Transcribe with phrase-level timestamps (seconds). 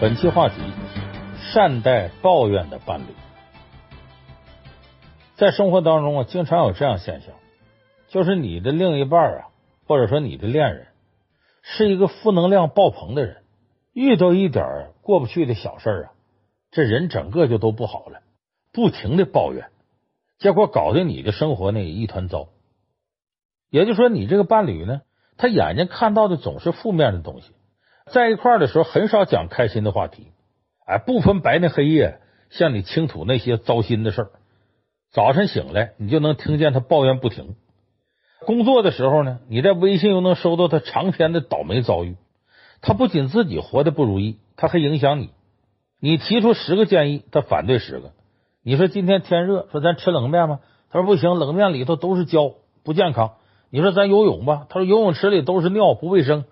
[0.00, 0.54] 本期话题：
[1.52, 3.06] 善待抱怨的伴侣。
[5.34, 7.34] 在生活当中啊，经常有这样现象，
[8.06, 9.48] 就是你的另一半啊，
[9.88, 10.86] 或者说你的恋人，
[11.62, 13.38] 是一个负能量爆棚的人，
[13.92, 16.12] 遇到一点过不去的小事啊，
[16.70, 18.20] 这人整个就都不好了，
[18.72, 19.68] 不停的抱怨，
[20.38, 22.50] 结果搞得你的生活呢一团糟。
[23.68, 25.00] 也就是说，你这个伴侣呢，
[25.36, 27.50] 他眼睛看到的总是负面的东西。
[28.10, 30.26] 在一块儿的时候，很少讲开心的话题，
[30.86, 32.18] 哎，不分白天黑夜
[32.50, 34.30] 向你倾吐那些糟心的事儿。
[35.10, 37.54] 早晨醒来，你就能听见他抱怨不停。
[38.46, 42.16] 工作的时候呢，你在微信又能收到他长篇的倒霉遭遇。
[42.80, 45.30] 他不仅自己活得不如意，他还影响你。
[46.00, 48.12] 你提出十个建议，他反对十个。
[48.62, 52.52] 你说今天天热，说咱吃冷面吧，他说不行，冷面里头都是胶，
[52.84, 53.32] 不健康。
[53.70, 56.44] 你说咱游泳吧，他说游泳池里都是尿，不卫生。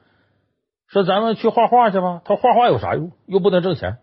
[0.89, 3.12] 说咱们去画画去吧，他画画有啥用？
[3.27, 3.98] 又不能挣钱。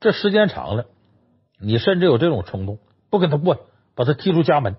[0.00, 0.86] 这时间长了，
[1.58, 2.78] 你甚至有这种冲动，
[3.10, 3.58] 不跟他过，
[3.94, 4.76] 把他踢出家门，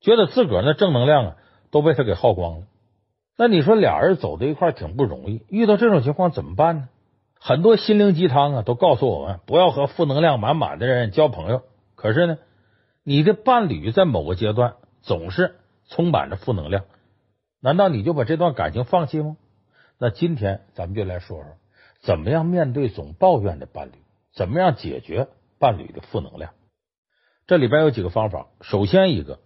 [0.00, 1.36] 觉得自个儿那正能量啊
[1.70, 2.66] 都被他给耗光了。
[3.38, 6.88] 那你说俩人走到一块挺不容易，遇到这种情况怎么办呢？
[7.38, 11.62] 很多心灵鸡汤啊都告诉我们，不要和负能量满满的人交朋友。
[11.94, 12.38] 可是呢，
[13.04, 15.56] 你的伴侣在某个阶段总是
[15.88, 16.84] 充满着负能量，
[17.60, 19.36] 难道你就把这段感情放弃吗？
[19.98, 21.46] 那今天咱们就来说说，
[22.02, 23.92] 怎么样面对总抱怨的伴侣，
[24.34, 26.52] 怎么样解决伴侣的负能量。
[27.46, 28.48] 这里边有几个方法。
[28.60, 29.38] 首先一个，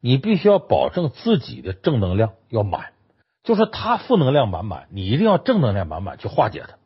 [0.00, 2.92] 你必须要保证自己的正能量要满，
[3.42, 6.76] 就是他负能量满满，你一定要正能量满满去化解他。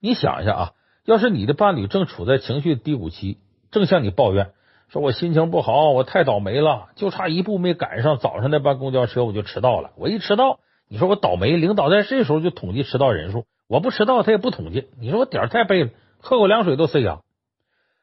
[0.00, 0.72] 你想一下啊，
[1.04, 3.38] 要是你的伴侣正处在情绪低谷期，
[3.70, 4.50] 正向你抱怨，
[4.88, 9.92] 说我心情不好，我太倒霉了，就差一步没赶上早上那班公交车，我就迟到了。
[9.96, 10.58] 我一迟到。
[10.94, 14.86] 你说我倒霉，领导在这时候就统计迟到人数，我不迟到他也不统计。
[14.96, 15.90] 你说我点儿太背了，
[16.20, 17.18] 喝口凉水都塞牙。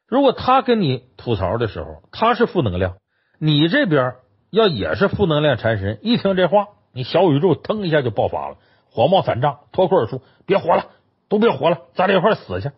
[0.10, 2.98] 如果他跟你吐槽的时候，他是负能量，
[3.40, 4.16] 你这边
[4.50, 8.58] 要也是负能量缠身，一听这话，你小宇宙腾一下就爆发了，
[8.90, 10.88] 火冒三丈，脱口而出：“别活了，
[11.30, 12.72] 都别活了，咱俩一块死去。”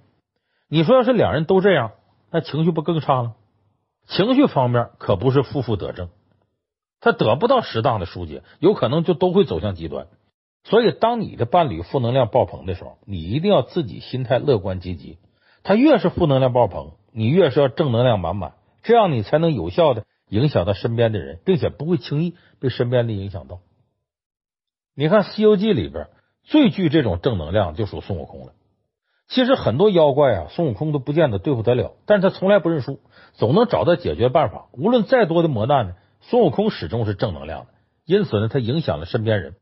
[0.69, 1.89] 你说要是两人都这样，
[2.29, 3.31] 那情绪不更差了？
[4.05, 6.09] 情绪方面可不是负负得正。
[7.03, 10.07] 他得不到适当的疏解，有可能就都会走向极端。
[10.63, 15.17] 所以，当你的伴侣负能量爆棚的时候，你一定要自己心态乐观积极。
[15.63, 18.53] 他越是负能量爆棚，你越是要正能量满满，
[18.83, 23.59] 这样你才能有效的影响到身边的人，并且不会轻易被身边的影响到。
[24.95, 26.07] 你看《西游记》里边
[26.43, 28.53] 最具这种正能量就属孙悟空了。
[29.27, 33.01] 其实很多妖怪啊，孙悟空都不见得对付得了，但是他从来不认输，
[33.33, 34.67] 总能找到解决办法。
[34.71, 35.95] 无论再多的磨难呢。
[36.25, 37.67] 孙悟空始终是正能量的，
[38.05, 39.55] 因此呢，他影响了身边人。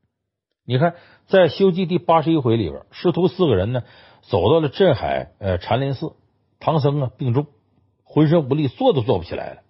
[0.64, 0.94] 你看，
[1.26, 3.84] 在《西游记》第八十一回里边，师徒四个人呢，
[4.22, 6.14] 走到了镇海呃禅林寺，
[6.60, 7.48] 唐僧啊病重，
[8.04, 9.62] 浑身无力，坐都坐不起来了，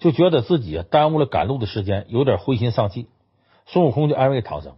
[0.00, 3.06] 就觉得自己啊耽误了赶路的时间，有点灰心丧气。
[3.66, 4.74] 孙悟空就安慰唐僧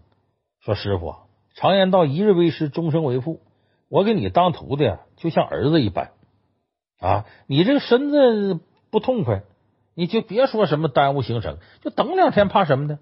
[0.60, 1.18] 说：“师傅啊，
[1.54, 3.40] 常言道，一日为师，终生为父。
[3.88, 6.10] 我给你当徒弟，就像儿子一般
[7.00, 9.42] 啊，你这个身子不痛快。”
[9.94, 12.98] 你就别说什么耽误行程，就等两天，怕什么呢？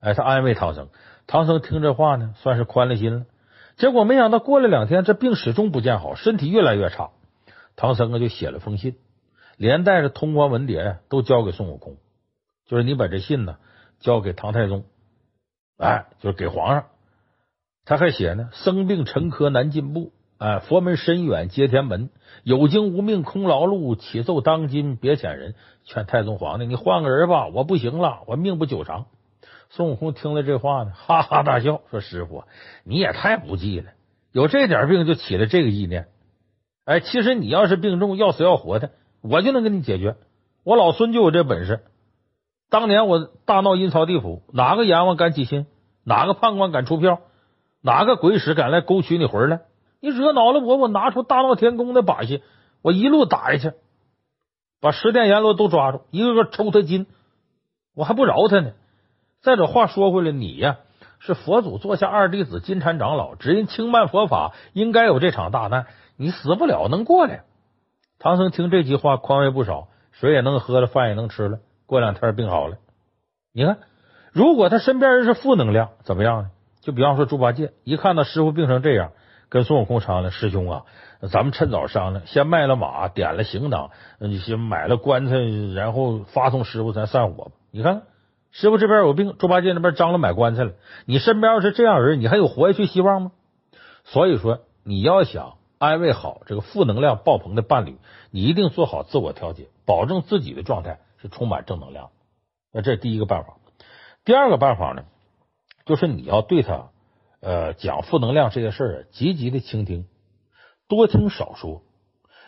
[0.00, 0.88] 哎，他安慰唐僧，
[1.26, 3.26] 唐僧听这话呢，算是宽了心了。
[3.76, 7.10] 结果没想到过了两天，这病始终不见好，身体越来越差。
[7.76, 8.96] 唐僧啊，就写了封信，
[9.56, 11.96] 连带着通关文牒都交给孙悟空，
[12.66, 13.56] 就是你把这信呢
[13.98, 14.84] 交给唐太宗，
[15.78, 16.86] 哎，就是给皇上。
[17.84, 20.12] 他还写呢，生病沉疴难进步。
[20.38, 22.10] 哎，佛门深远接天门，
[22.42, 25.54] 有经无命空劳碌，启奏当今别遣人。
[25.84, 29.06] 劝太宗皇帝，你换个人吧，我不行了，我命不久长。
[29.70, 32.44] 孙悟空听了这话呢，哈哈大笑，说：“师傅，
[32.84, 33.92] 你也太不济了，
[34.30, 36.08] 有这点病就起了这个意念。
[36.84, 38.90] 哎，其实你要是病重要死要活的，
[39.22, 40.16] 我就能给你解决。
[40.64, 41.80] 我老孙就有这本事。
[42.68, 45.66] 当年我大闹阴曹地府，哪个阎王敢起心？
[46.04, 47.20] 哪个判官敢出票？
[47.80, 49.60] 哪个鬼使敢来勾取你魂来？”
[50.06, 52.40] 你惹恼了我，我拿出大闹天宫的把戏，
[52.80, 53.76] 我一路打下去，
[54.80, 57.06] 把十殿阎罗都抓住，一个个抽他筋，
[57.92, 58.70] 我还不饶他呢。
[59.42, 60.76] 再者，话说回来，你呀
[61.18, 65.86] 是佛祖座下二弟子金蝉长老，只因轻慢佛法，应该有这场大难，
[66.16, 67.42] 你死不了，能过来。
[68.20, 72.76] 唐僧听这句话，宽慰不少，水也能喝了，饭也能吃了，过两天病好了。
[73.52, 73.78] 你看，
[74.30, 76.50] 如果他身边人是负能量，怎么样呢？
[76.80, 79.10] 就比方说猪八戒，一看到师傅病成这样。
[79.48, 80.84] 跟孙悟空商量，师兄啊，
[81.32, 85.36] 咱们趁早商量，先卖了马，点了行当，你先买了棺材，
[85.74, 87.50] 然后发送师傅，咱散伙吧。
[87.70, 88.02] 你看，
[88.50, 90.72] 师傅这边有病，猪八戒那边张罗买棺材了。
[91.04, 93.32] 你身边要是这样人，你还有活下去希望吗？
[94.04, 97.98] 所以说，你要想安慰好这个负能量爆棚的伴侣，
[98.30, 102.10] 你一定做好自我调节，保证自己的状态是充满正能量。
[102.72, 103.54] 那这是第一个办法。
[104.24, 105.04] 第二个办法呢，
[105.84, 106.88] 就是你要对他
[107.46, 110.04] 呃讲负能量这些事儿，积极的倾听，
[110.88, 111.82] 多听少说。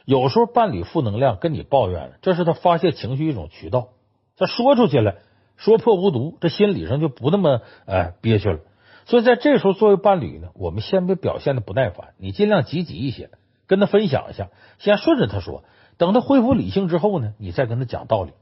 [0.04, 3.90] 有时候伴侣负能量跟你抱怨了，这是他发泄情绪一种渠道。
[4.36, 5.14] 他说出去了，
[5.56, 8.58] 说破无毒，这心理上就不那么呃憋屈了。
[9.04, 13.30] 所以在这时候，作为伴侣呢，我们先别表现的不耐烦，你尽量积极一些，
[13.68, 14.48] 跟他分享一下，
[14.78, 15.62] 先顺着他说，
[15.96, 18.32] 等他恢复理性之后呢，你再跟他讲道理。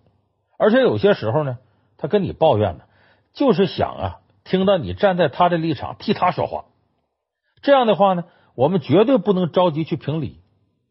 [0.57, 1.59] 而且有些时候呢，
[1.99, 2.85] 他跟你抱怨呢，
[3.35, 6.65] 就是想啊，听到你站在他的立场替他说话。
[7.63, 10.41] 这样的话呢，我们绝对不能着急去评理。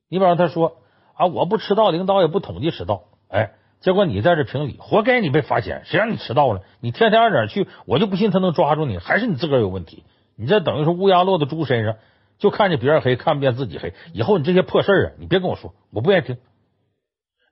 [0.09, 0.77] 你比方他说
[1.15, 3.53] 啊，我不迟到，领导也不统计迟到，哎。
[3.81, 6.63] 结果你在这评理，活该你被罚钱，谁让你迟到了？
[6.79, 7.67] 你天天到哪去？
[7.85, 10.03] 我就不信他能抓住你，还是你自个儿有问题？
[10.35, 11.97] 你这等于说乌鸦落在猪身上，
[12.39, 13.93] 就看见别人黑，看不见自己黑。
[14.11, 16.37] 以后你这些破事儿啊，你别跟我说，我不愿意听。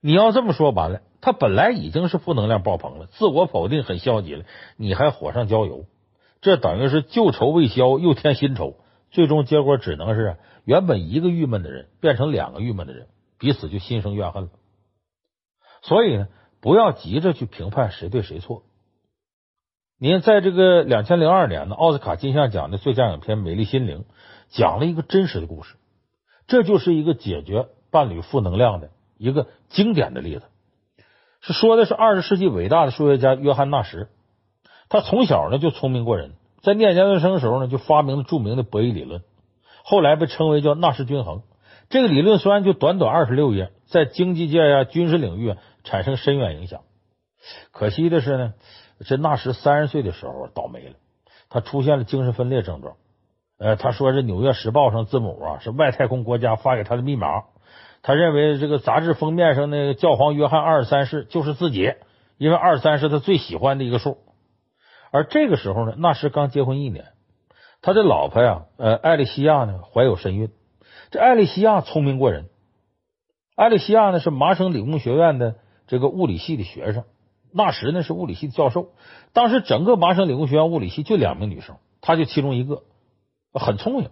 [0.01, 4.44] 你要这么说完了，他本来已经是负能量爆棚了，自我否定很消极了，
[4.75, 5.85] 你还火上浇油，
[6.43, 8.75] 这等于是旧仇未消，又添新仇，
[9.11, 10.35] 最终结果只能是
[10.65, 13.07] 原本一个郁闷的人变成两个郁闷的人，
[13.39, 14.49] 彼此就心生怨恨了。
[15.83, 16.27] 所以呢，
[16.59, 18.63] 不要急着去评判谁对谁错。
[19.97, 23.99] 您在这个两千零二年的奥斯卡金像奖的最佳影片《美丽心灵》
[24.49, 25.75] 讲了一个真实的故事，
[26.45, 30.43] 这就是一个解决伴侣负能量的一个经典的例子。
[31.39, 34.09] 是说的是二十世纪伟大的数学家约翰纳什，
[34.89, 36.31] 他从小呢就聪明过人，
[36.62, 39.21] 在念研究生的时候呢就发明了著名的博弈理论，
[39.83, 41.41] 后来被称为叫纳什均衡。
[41.89, 45.57] 这个理论虽然就短短二十六页，在经济界呀、军事领域啊。
[45.85, 46.80] 产生深远影响。
[47.74, 48.53] 可惜的是呢，
[49.06, 50.94] 这纳什三十岁的时候倒霉了，
[51.50, 52.95] 他出现了精神分裂症状。
[53.59, 57.44] 呃，他说这《纽约时报》上字母啊是外太空国家发给他的密码。
[58.01, 61.94] 他认为这个杂志封面上那个教皇约翰二十三世就是自己，
[62.38, 64.19] 因为二十三是他最喜欢的一个数。
[65.13, 67.06] 而这个时候呢，纳什刚结婚一年，
[67.81, 70.50] 他的老婆呀，呃，艾莉西亚呢怀有身孕。
[71.12, 72.50] 这艾莉西亚聪明过人，
[73.56, 75.56] 艾莉西亚呢是麻省理工学院的。
[75.86, 77.04] 这个物理系的学生，
[77.51, 78.92] 纳什呢是物理系的教授。
[79.33, 82.83] 当时整个麻省理工学院物理系就两名女生，她就其中一个，
[83.54, 84.10] 很聪明。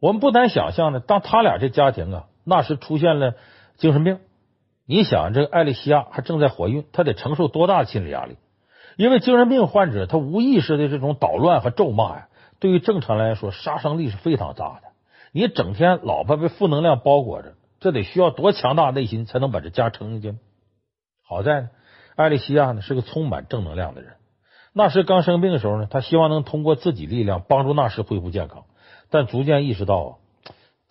[0.00, 3.34] 我们不难想象呢，当他俩这家庭啊，纳什出现了
[3.78, 4.20] 精神病，
[4.86, 8.36] 你想这个艾莉西亚还正在怀孕，她得承受多大的心理压力？
[8.96, 12.28] 因为精神病患者他无意识的这种捣乱和咒骂呀，
[12.60, 14.82] 对于正常来说杀伤力是非常大的。
[15.32, 20.36] 你整天老婆被负能量包裹着，这得需要多强大内心才能把这家撑下去？
[21.26, 21.70] 好在呢，
[22.16, 24.14] 艾莉西亚呢是个充满正能量的人。
[24.74, 28.64] 纳什刚生病的时候呢，他希望能通过自己力量帮助纳什恢复健康，
[29.10, 30.10] 但逐渐意识到啊，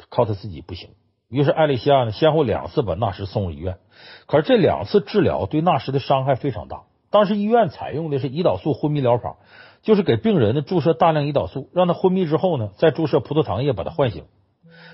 [0.10, 0.90] 靠他自己不行。
[1.30, 3.78] 于是艾莉西亚呢，先后两次把纳什送入医院。
[4.26, 6.84] 可是这两次治疗对纳什的伤害非常大。
[7.12, 9.36] 当时医院采用的是胰岛素昏迷疗法，
[9.84, 14.24] 就是给病人呢注射大量胰岛素，让他昏迷之后呢，再注射葡萄糖液把他唤醒。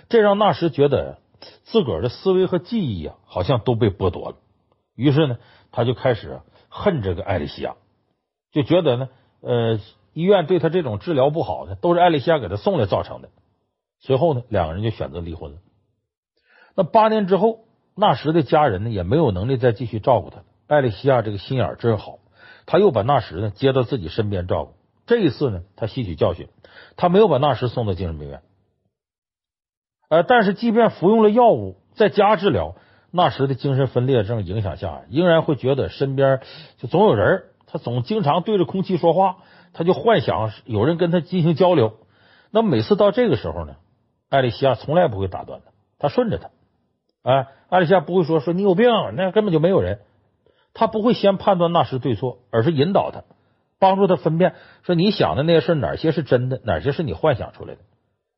[0.10, 1.20] 这让纳什觉得
[1.64, 4.38] 自个儿的思维和记忆啊，好像都被剥夺了。
[4.96, 5.38] 于是呢，
[5.72, 7.76] 他就开始恨这个艾丽西亚，
[8.52, 9.10] 就觉得呢，
[9.42, 9.80] 呃，
[10.14, 13.30] 医院对他这种治疗不好呢，都是艾丽西亚给他送来造成的。
[14.00, 15.58] 随后呢，两个人就选择离婚了。
[16.76, 17.60] 那八年之后，
[17.96, 20.44] 纳什的家人呢也没有能力再继续照顾他。
[20.68, 22.20] 艾莉西亚这个心眼真好，
[22.66, 24.74] 他又把纳什呢接到自己身边照顾。
[25.06, 26.48] 这一次呢，他吸取教训，
[26.96, 28.42] 他没有把纳什送到精神病院。
[30.10, 32.76] 呃，但是即便服用了药物，在家治疗。
[33.10, 36.42] 纳什的精神分裂症影响下，仍然会觉得身边
[36.78, 39.38] 就总有人，他总经常对着空气说话，
[39.72, 41.94] 他就幻想有人跟他进行交流。
[42.52, 43.78] 那每次到这个时候呢，
[44.30, 46.50] 艾丽西亚从来不会打断他，他顺着他。
[47.24, 50.02] 哎，艾丽西亚不会说说你有病，那根本就没有人。
[50.78, 53.24] 他不会先判断纳什对错，而是引导他，
[53.80, 54.54] 帮助他分辨，
[54.84, 57.82] 说你想的那些事哪些是真的，哪些是你幻想出来的。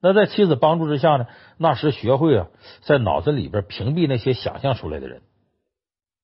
[0.02, 1.28] 那在妻子帮助之下呢，
[1.58, 2.48] 纳什学会啊，
[2.80, 5.22] 在脑子里边屏蔽那些想象出来的人，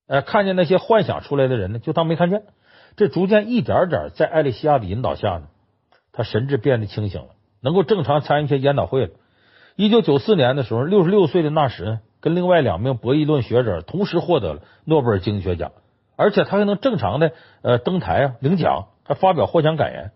[0.07, 2.43] 呃，看见那些幻想出来的人呢，就当没看见。
[2.95, 5.47] 这逐渐一点点在艾丽西亚的引导下呢，
[6.13, 7.27] 他神智变得清醒了，
[7.61, 9.11] 能够正常参与一些研讨会了。
[9.75, 15.73] 一九九四年的时候，六十六岁的纳什，跟另外两名博弈论学者同时获得了诺贝尔经济学奖，
[16.15, 20.11] 而且他还能正常的呃登台啊领奖，还发表获奖感言。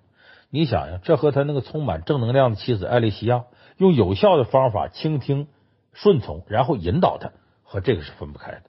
[0.50, 3.46] 你想呀，这和他那个充满正能量的妻子艾莉西亚
[3.78, 5.48] 用有效的方法倾听、
[5.94, 7.32] 顺从，然后引导他，
[7.64, 8.62] 和这个是分不开的。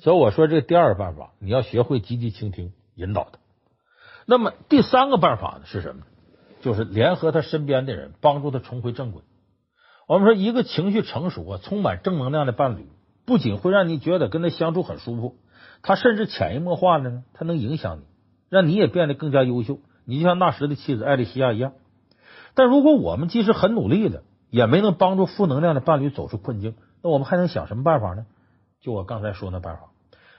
[0.00, 3.38] 所以我说，这第二个办法，你要学会积极倾听、引导他。
[4.26, 6.02] 那么第三个办法呢是什么？
[6.60, 9.22] 就是联合他身边的人，帮助他重回正轨。
[10.08, 12.88] 我们说，一个情绪成熟啊、充满正能量的伴侣，
[13.26, 15.36] 不仅会让你觉得跟他相处很舒服，
[15.82, 18.02] 他甚至潜移默化的呢，他能影响你，
[18.48, 19.78] 让你也变得更加优秀。
[20.04, 21.72] 你就像纳什的妻子艾丽西亚一样。
[22.54, 28.26] 但如果我们即使很努力的，也没能帮助负能量的伴侣走出困境，那我们还能想什么办法呢？
[28.80, 29.90] 就我刚才说那办法，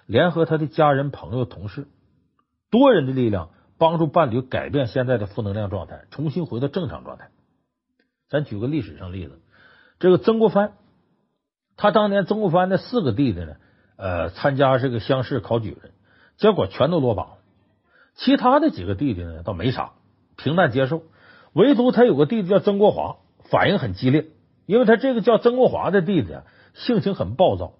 [0.06, 1.88] 联合他的家人、朋友、同事，
[2.70, 7.30] 多人的力量，帮助伴侣改变现在的负能量状态，重新回到正常状态。
[8.30, 9.40] 咱举个历史上例子。
[10.00, 10.74] 这个曾国藩，
[11.78, 13.56] 他当年曾国藩的四个弟弟呢，
[14.04, 15.94] 呃，参加这个乡试考举人，
[16.36, 17.34] 结果全都落榜了。
[18.16, 19.92] 其他的几个弟弟呢，倒没啥，
[20.36, 21.04] 平淡接受。
[21.54, 23.16] 唯独他有个弟弟叫曾国华，
[23.50, 24.26] 反应很激烈，
[24.66, 26.44] 因为他这个叫曾国华的弟弟啊，
[26.74, 27.76] 性情很暴躁。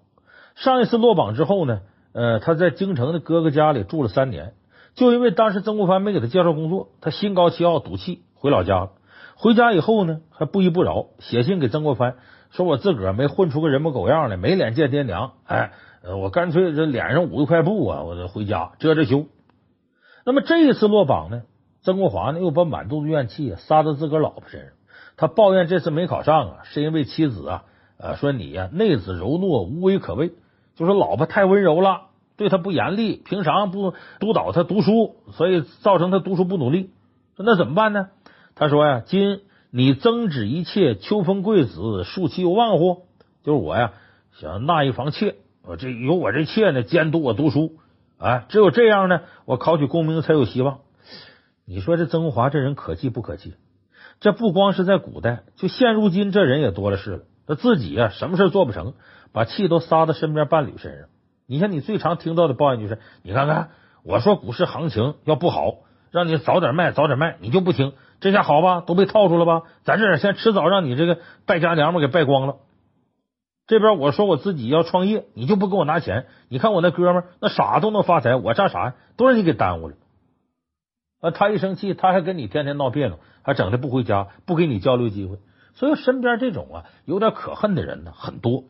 [0.54, 1.82] 上一次落榜之后呢，
[2.14, 4.54] 呃，他在京城的哥哥家里住了三年，
[4.94, 8.92] 就因为当时曾国藩没给他介绍工作，他心高气傲，赌气回老家了。
[9.36, 12.14] 回家以后呢，还不依不饶，写信给曾国藩，
[12.50, 15.72] 说我自个儿没混出个人模狗样来，没脸见爹娘，哎，
[16.04, 19.26] 呃我干脆这脸上捂一块布啊，我就回家遮遮羞。
[20.26, 21.42] 那么这一次落榜呢，
[21.82, 24.70] 曾国华呢又把满肚子怨气撒到自个儿老婆身上，
[25.16, 27.64] 他抱怨这次没考上啊，是因为妻子啊，
[27.96, 30.32] 呃，说你呀内子柔糯，无为可为，
[30.76, 36.90] 就说老婆太温柔了，对他不严厉，平常不督导他读书，所以造成他读书不努力。
[37.36, 38.08] 说那怎么办呢？
[38.54, 43.06] 他说呀：“今你增指一妾，秋风贵子，庶其有望乎？
[43.42, 43.92] 就是我呀，
[44.32, 45.34] 想纳一房妾，
[45.66, 47.78] 我这有我这妾呢，监督我读书。
[48.18, 50.78] 啊，只有这样呢，我考取功名才有希望。
[51.66, 53.54] 你说这曾华这人可气不可气？
[54.20, 57.20] 这不光是在古代，就现如今，这人也多了是了。
[57.46, 58.94] 他自己呀，什么事做不成，
[59.32, 61.08] 把气都撒到身边伴侣身上。
[61.46, 63.70] 你看，你最常听到的抱怨就是：你看看，
[64.04, 65.78] 我说股市行情要不好，
[66.10, 69.62] 让你早点卖，早点卖，你就不听。”这下好吧，都被套住了吧？
[69.82, 72.56] 咱这先迟早让你这个败家娘们给败光了。
[73.66, 76.26] 这边我说我自己要创业，你就不给我拿钱。
[76.48, 78.94] 你看我那哥们那啥都能发财，我这啥呀？
[79.16, 79.96] 都让你给耽误了。
[81.20, 85.38] 啊，他一生气，他还跟你天天闹别扭，还整的不回家，不给你交流机会。
[85.74, 88.64] 所以身边这种啊有点可恨的人呢很多。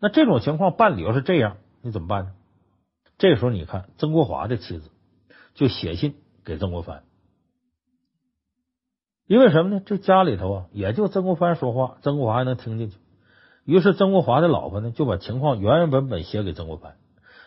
[0.00, 2.32] 那这种情况，伴侣要是这样，你怎么办呢？
[3.16, 4.90] 这时候你看曾国华的妻子
[5.54, 7.04] 就写信给曾国藩。
[9.26, 9.82] 因为什么呢？
[9.84, 12.98] 这家里头啊，也就曾国藩说话，曾国华还能听进去。
[13.66, 16.94] 于是曾国华的老婆呢，就把情况原原本本写给曾国藩。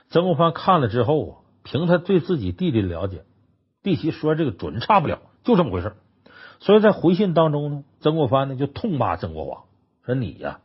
[0.09, 1.33] 曾国藩看了之后啊，
[1.63, 3.23] 凭他对自己弟弟的了解，
[3.83, 5.93] 弟媳说这个准差不了，就这么回事。
[6.59, 9.63] 所以在回信当中呢，曾国藩呢就痛骂曾国华，
[10.05, 10.59] 说你呀，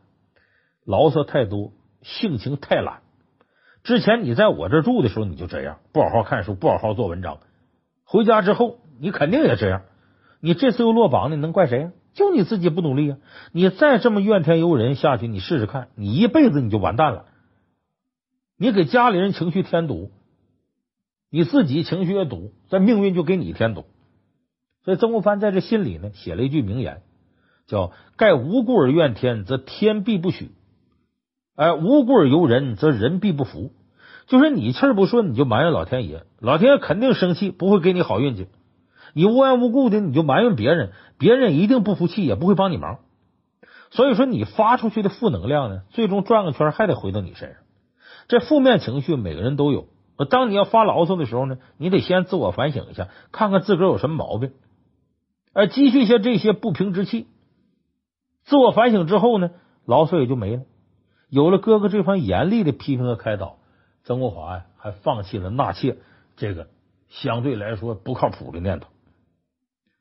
[0.85, 1.71] 牢骚太多，
[2.01, 3.01] 性情太懒。
[3.83, 7.37] 之前你在我这住的时候你就这样，不好好看书，不好好做文章。
[8.03, 9.83] 回家之后你肯定也这样。
[10.41, 11.91] 你这次又落榜，你能怪谁呀？
[12.15, 13.17] 就你自己不努力啊！
[13.51, 17.25] 你再这么怨天尤人下去，你试试看，你一辈子你就完蛋了。
[18.57, 20.11] 你给家里人情绪添堵，
[21.29, 23.85] 你自己情绪也堵，这命运就给你添堵。
[24.83, 27.01] 所以曾国藩在这信里呢，写了一句名言，
[27.67, 30.47] 叫“盖无故而怨天，则天必不许；
[31.55, 33.71] 哎，无故而尤人，则人必不服。”
[34.27, 38.47] 就是你气儿不顺，你就埋怨老天爷，老天爷肯定生气，不会给你好运气。
[39.17, 42.99] 你无缘无故的你就埋怨别人，别人一定不服气，也不会帮你忙。
[43.89, 47.61] 所以说，你发出去的负能量呢，最终转个圈还得回到你身上。
[48.27, 49.87] 这负面情绪每个人都有。
[50.29, 54.51] 当你要发牢骚的时候呢，你得先自我反省一下，看看自个儿有什么毛病，
[55.53, 57.27] 而积蓄下这些不平之气。
[58.43, 59.51] 自我反省之后呢，
[59.85, 60.63] 牢骚也就没了。
[61.29, 63.59] 有了哥哥这番严厉的批评和开导，
[64.03, 65.95] 曾国华呀，还放弃了纳妾
[66.35, 66.67] 这个
[67.07, 68.89] 相对来说不靠谱的念头。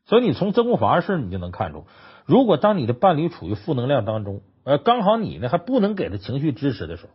[0.07, 1.87] 所以你从曾国藩事你就能看出，
[2.27, 7.11] 如果当你的伴侣处于负能量当中，呃，刚好你呢还不能给他情绪支持的时候，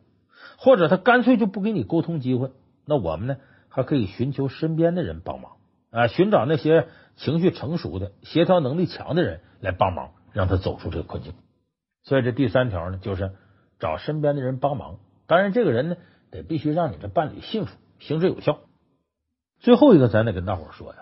[0.58, 2.52] 或者他干脆就不给你沟通机会，
[2.86, 3.38] 那我们呢
[3.70, 5.54] 还可以寻求身边的人帮忙
[5.92, 11.34] 啊，寻找那些情绪成熟的、协调能力强的人来帮忙，让他走出这个困境。
[12.04, 13.34] 所以这第三条呢，就是
[13.80, 14.98] 找身边的人帮忙。
[15.28, 15.98] 当然，这个人呢
[16.32, 18.62] 得必须让你的伴侣幸福、行之有效。
[19.60, 21.00] 最后一个，咱得跟大伙说呀。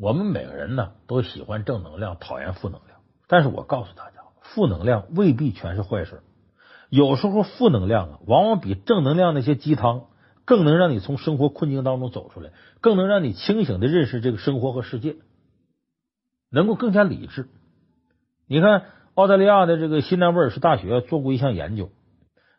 [0.00, 3.00] 我们每个人呢都喜欢正能量，讨厌负能量。
[3.26, 6.22] 但是我告诉大家，负能量未必全是坏事。
[6.88, 10.04] 有时候负能量啊，往往比正能量那些鸡汤
[10.44, 15.16] 更能让你从生活困境当中走出来，更能让你清醒的认识这个生活和世界，
[16.50, 17.48] 能够更加理智。
[18.46, 21.90] 你看，澳大利亚的这个新南威尔士大学做过一项研究，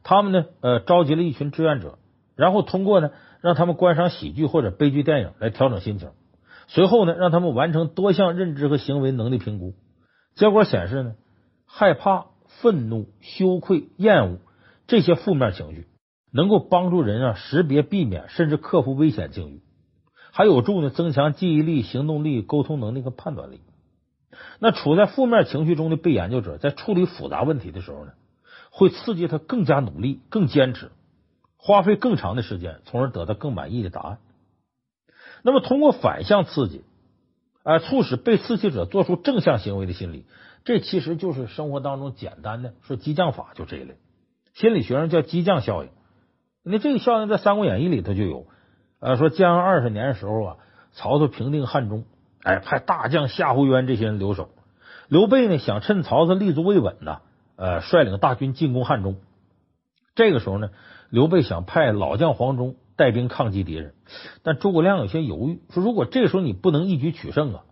[0.03, 1.97] 他们呢呃召集了一群志愿者，
[2.35, 6.11] 然后通过呢让他们观赏喜剧或者悲剧电影来调整心情。
[6.71, 9.73] 随后呢，让他们完成多项认知和行为能力评估。
[10.35, 11.15] 结果显示呢，
[11.65, 12.27] 害怕、
[12.61, 14.37] 愤怒、羞愧、厌恶
[14.85, 15.87] 这些负面情绪，
[16.31, 19.61] 能够帮助人啊识别、避免甚至克服危险境遇，
[20.31, 23.61] 还有助呢增强记忆力、行动力、沟通能力和判断力。
[24.59, 28.11] 那处在负面情绪中的被研究者，在处理复杂问题的时候呢，
[28.69, 30.91] 会刺激他更加努力、更坚持，
[31.57, 34.19] 花费更长的时间，从而得到更满意的答案。
[35.43, 36.83] 那么，通过反向刺激，
[37.63, 40.25] 啊，促使被刺激者做出正向行为的心理，
[40.65, 43.97] 这其实就是生活当中简单的说激将法，就这一类。
[44.53, 45.89] 心理学上叫激将效应。
[46.63, 48.45] 那这个效应在《三国演义》里头就有。
[48.99, 50.57] 呃，说建安二十年的时候啊，
[50.91, 52.03] 曹操平定汉中，
[52.43, 54.49] 哎，派大将夏侯渊这些人留守。
[55.07, 57.21] 刘备呢，想趁曹操立足未稳呢，
[57.55, 59.15] 呃，率领大军进攻汉中。
[60.15, 60.71] 这个时候呢，
[61.09, 63.93] 刘备想派老将黄忠带兵抗击敌人，
[64.43, 67.63] 但诸葛亮有些犹豫，说如果这个时候你不能一举取胜啊，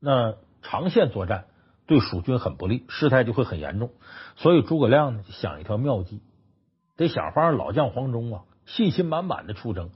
[0.00, 1.44] 那长线作战
[1.86, 3.92] 对蜀军很不利，事态就会很严重。
[4.34, 6.20] 所以诸葛亮呢，想一条妙计，
[6.96, 9.90] 得想法让老将黄忠啊信心满满的出征。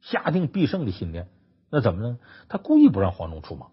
[0.00, 1.26] 下定必胜的信念，
[1.68, 2.18] 那怎么呢？
[2.48, 3.66] 他故意不让黄忠出马，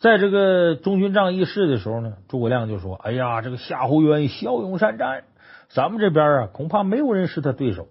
[0.00, 5.24] 在这个中军帐议事的时候呢，诸葛亮就说：“哎呀，这个夏侯渊骁勇善战，
[5.68, 7.88] 咱们这边啊恐怕没有人是他对手，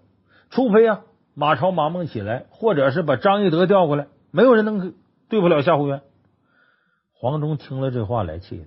[0.50, 1.00] 除非啊
[1.34, 4.94] 马超马孟起来，或者是把张翼德调过来，没有人能
[5.28, 6.02] 对付了夏侯渊。”
[7.12, 8.66] 黄忠听了这话来气了，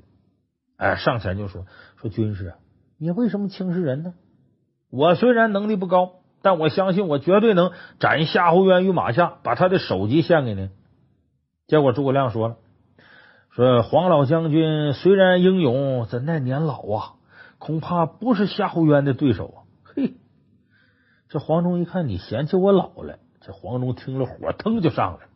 [0.78, 1.66] 哎，上前就说
[2.02, 2.54] ：“说军师，
[2.98, 4.14] 你为什么轻视人呢？
[4.90, 10.70] 我虽然能力不高。”但我相信，我绝对能斩夏侯渊于马下，把他的首级献给您。
[11.66, 12.58] 结果诸葛亮说了
[13.50, 17.14] ：“说黄老将军虽然英勇，怎奈年老啊，
[17.58, 19.58] 恐怕不是夏侯渊的对手啊。”
[21.30, 25.30] 这黄忠一看你嫌弃我老了，这黄忠听了火腾就上来了。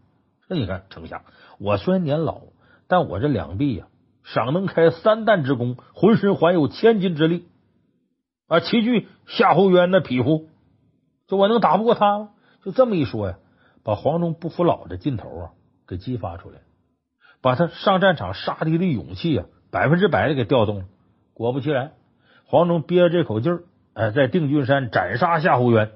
[0.48, 1.24] 说：“你看丞相，
[1.60, 2.42] 我虽然年老，
[2.88, 3.88] 但我这两臂呀，
[4.24, 7.46] 尚能开三弹之弓，浑身还有千斤之力
[8.48, 10.48] 啊，齐聚夏侯渊的匹夫？”
[11.28, 12.30] 就我能打不过他吗？
[12.64, 13.38] 就这么一说呀，
[13.84, 15.52] 把黄忠不服老的劲头啊
[15.88, 16.60] 给激发出来，
[17.42, 20.86] 把他上战场杀敌的勇气啊百分之百的给调动了。
[21.34, 21.94] 果不其然，
[22.46, 23.64] 黄忠憋着这口气儿，
[23.94, 25.92] 哎，在定军山斩杀夏侯渊，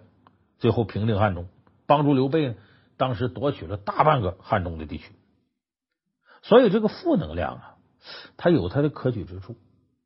[0.58, 1.48] 最后平定汉中，
[1.88, 2.56] 帮助刘备，
[2.98, 5.14] 当时夺取了大半个汉中的地区。
[6.42, 7.76] 所以这个负能量啊，
[8.38, 9.56] 它有它的可取之处。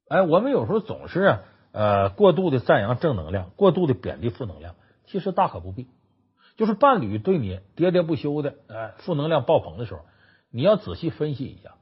[0.07, 4.75] 哎，我们有时候总是啊呃过度的赞扬正能量，过度的贬低负能量。
[5.05, 5.87] 其实大可不必，
[6.55, 10.01] 就是伴侣对你喋喋不休的，哎，负能量爆棚的时候，
[10.51, 11.73] 你要仔细分析一下。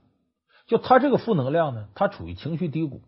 [0.66, 3.02] 就他这个负能量呢，他处于情绪低谷，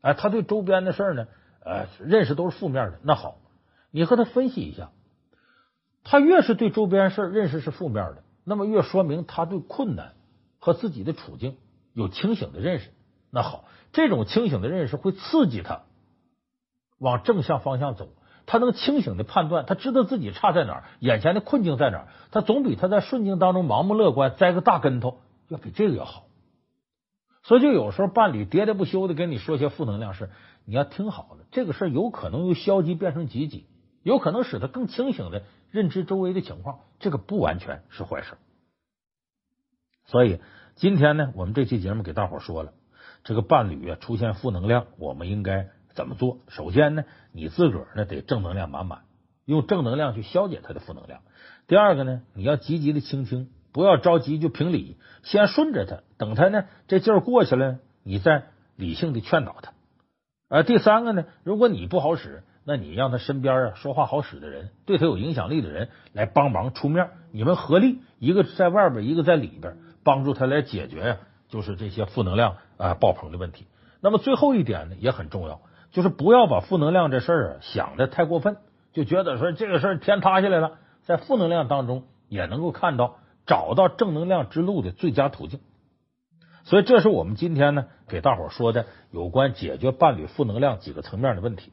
[0.00, 1.28] 哎，他对周边的事儿呢，
[1.66, 3.00] 呃，认识都是负面的。
[3.02, 3.38] 那好，
[3.90, 4.90] 你和他分析一下，
[6.04, 10.12] 他越是对周边事认识是负面的，那么越说明他对困难
[10.60, 11.56] 和自己的处境
[11.92, 12.90] 有清醒的认识。
[13.32, 15.82] 那好，这种清醒的认识会刺激他
[17.00, 18.10] 往正向方向走。
[18.46, 26.26] 他能清醒的判断，他知道自己差在哪儿，眼前的困境在哪儿，他总比他在顺境当中盲目乐观栽个大跟头要比这个要好。
[27.42, 30.30] 所以，就有时候伴侣喋喋不休的跟你说些负能量事，
[30.66, 33.66] 你要听好了，这个事有可能由消极变成积极，
[34.02, 38.34] 有可能使他更清醒的认知周围的情况，这个不完全是坏事。
[40.04, 40.40] 所以，
[40.74, 42.74] 今天呢，我们这期节目给大伙说了，
[43.24, 45.70] 这个伴侣啊出现负能量，我们应该。
[45.96, 46.40] 怎么做？
[46.48, 49.04] 首先呢，你自个儿呢得正能量满满，
[49.46, 51.22] 用正能量去消解他的负能量。
[51.68, 59.72] 第二个呢，你要积极的倾听，不要着急就评理，先顺着他，等他呢这劲儿过去了，你再理性的劝导他。
[60.48, 71.16] 呃第三个呢，如果你不好使，那你让他身边啊说话好使的人，对他有影响力的人来帮忙出面，你们合力，一个在外边，一个在里边，帮助他来解决呀，
[71.48, 73.66] 就是这些负能量啊爆棚的问题。
[74.00, 75.60] 那么最后一点呢，也很重要。
[75.92, 78.58] 就是不要把负能量这事儿啊想的太过分，
[78.92, 85.60] 就觉得说这个事儿天塌下来了，在负能量当中也能够看到找到正能量之路的最佳途径。
[86.66, 91.72] 所以这是我们今天呢给大伙说的有关解决伴侣负能量几个层面的问题。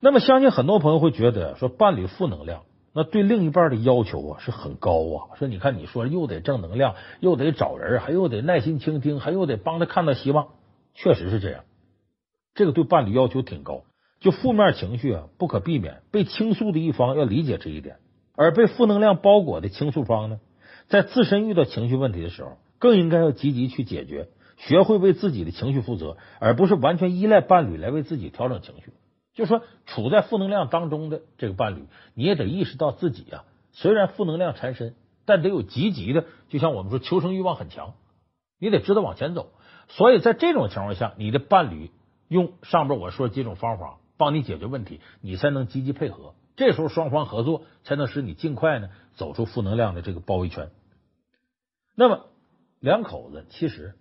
[0.00, 2.62] 那么相信很多朋友会觉得说伴侣负能量，
[2.94, 5.36] 那对另一半的要求啊是很高啊。
[5.36, 10.48] 说你看你说又得正能量，又得找人，还又得耐心倾听，还又得帮他看到希望，
[10.94, 11.64] 确实是这样。
[12.54, 13.82] 这个对伴侣要求挺高，
[14.20, 17.96] 就负面情绪啊不可避免，被倾诉的一方要理解这一点，
[18.36, 20.40] 而被负能量包裹的倾诉方呢，
[20.88, 28.92] 在自身遇到情绪问题的时候，更应该要积极去解决，学会为自己的情绪负责，而不是完全依赖伴侣来为自己调整情绪。
[29.32, 34.94] 就说处在负能量当中的这个伴侣，你也得意识到自己啊，虽然负能量缠身，
[35.24, 37.94] 但得有积极的，就像我们说求生欲望很强，
[38.58, 39.48] 你得知道往前走。
[39.88, 41.90] 所以在这种情况下，你的伴侣。
[42.28, 46.34] 用上边我说几种方法帮你解决问题，你才能积极配合。
[46.56, 50.70] 这时候双方合作，才能使你尽快呢走出负能量的这个包围圈。
[51.94, 52.24] 那么
[52.84, 53.94] 两口子其实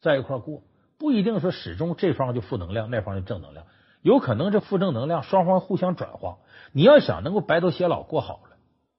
[0.00, 0.62] 在一块过，
[0.98, 3.66] 不一定说始终这方就负能量，那方就正能量，
[4.00, 6.38] 有可能这负正能量双方互相转化。
[6.72, 8.56] 你要想能够白头偕老过好了，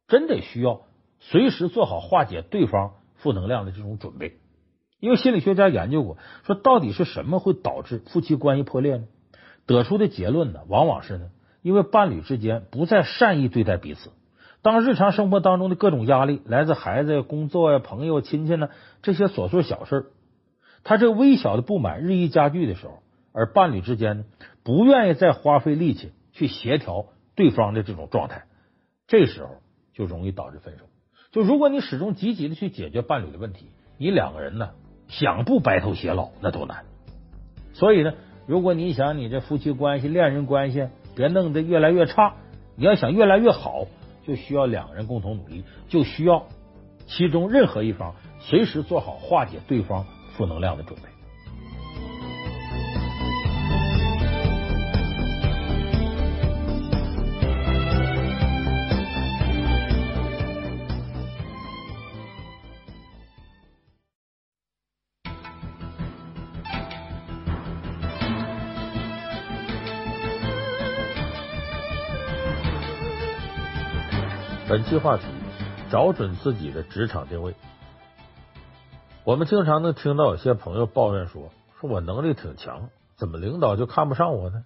[0.08, 0.82] 真得需要
[1.20, 4.38] 随时做好化解对方负能量的这种准备。
[5.00, 9.06] 因为心理学家研究过，说到底是什么会导致夫妻关系破裂呢？
[9.66, 11.32] 得出的结论呢，往往是呢。
[11.64, 14.12] 因为伴侣之间不再善意对待彼此，
[14.64, 18.70] 当日常生活当中的各种压力来自孩子、工作呀、朋友、亲戚呢，
[19.02, 20.12] 这些琐碎小事，
[20.84, 23.00] 他这微小的不满日益加剧的时候，
[23.34, 24.26] 而伴侣之间，
[24.64, 28.44] 不愿意再花费力气去协调对方的这种状态，
[29.08, 29.50] 这时候
[29.94, 30.86] 就容易导致分手。
[31.32, 34.72] 就如果你始终积极的去解决伴侣的问题，你两个人呢，
[35.08, 36.86] 想不白头偕老那都难。
[37.74, 38.14] 所以呢，
[38.46, 42.36] 如果你想你这夫妻关系、恋人关系，别弄得越来越差，
[42.76, 43.88] 你要想越来越好，
[44.32, 46.48] 就需要两个人共同努力，就需要
[47.06, 51.11] 其中任何一方随时做好化解对方负能量的准备。
[74.72, 75.26] 本期话题：
[75.90, 77.54] 找准自己的职场定位。
[79.26, 84.64] 我们经常能听到有些朋友抱怨说：“说我能力挺强，怎么领导就看不上我呢？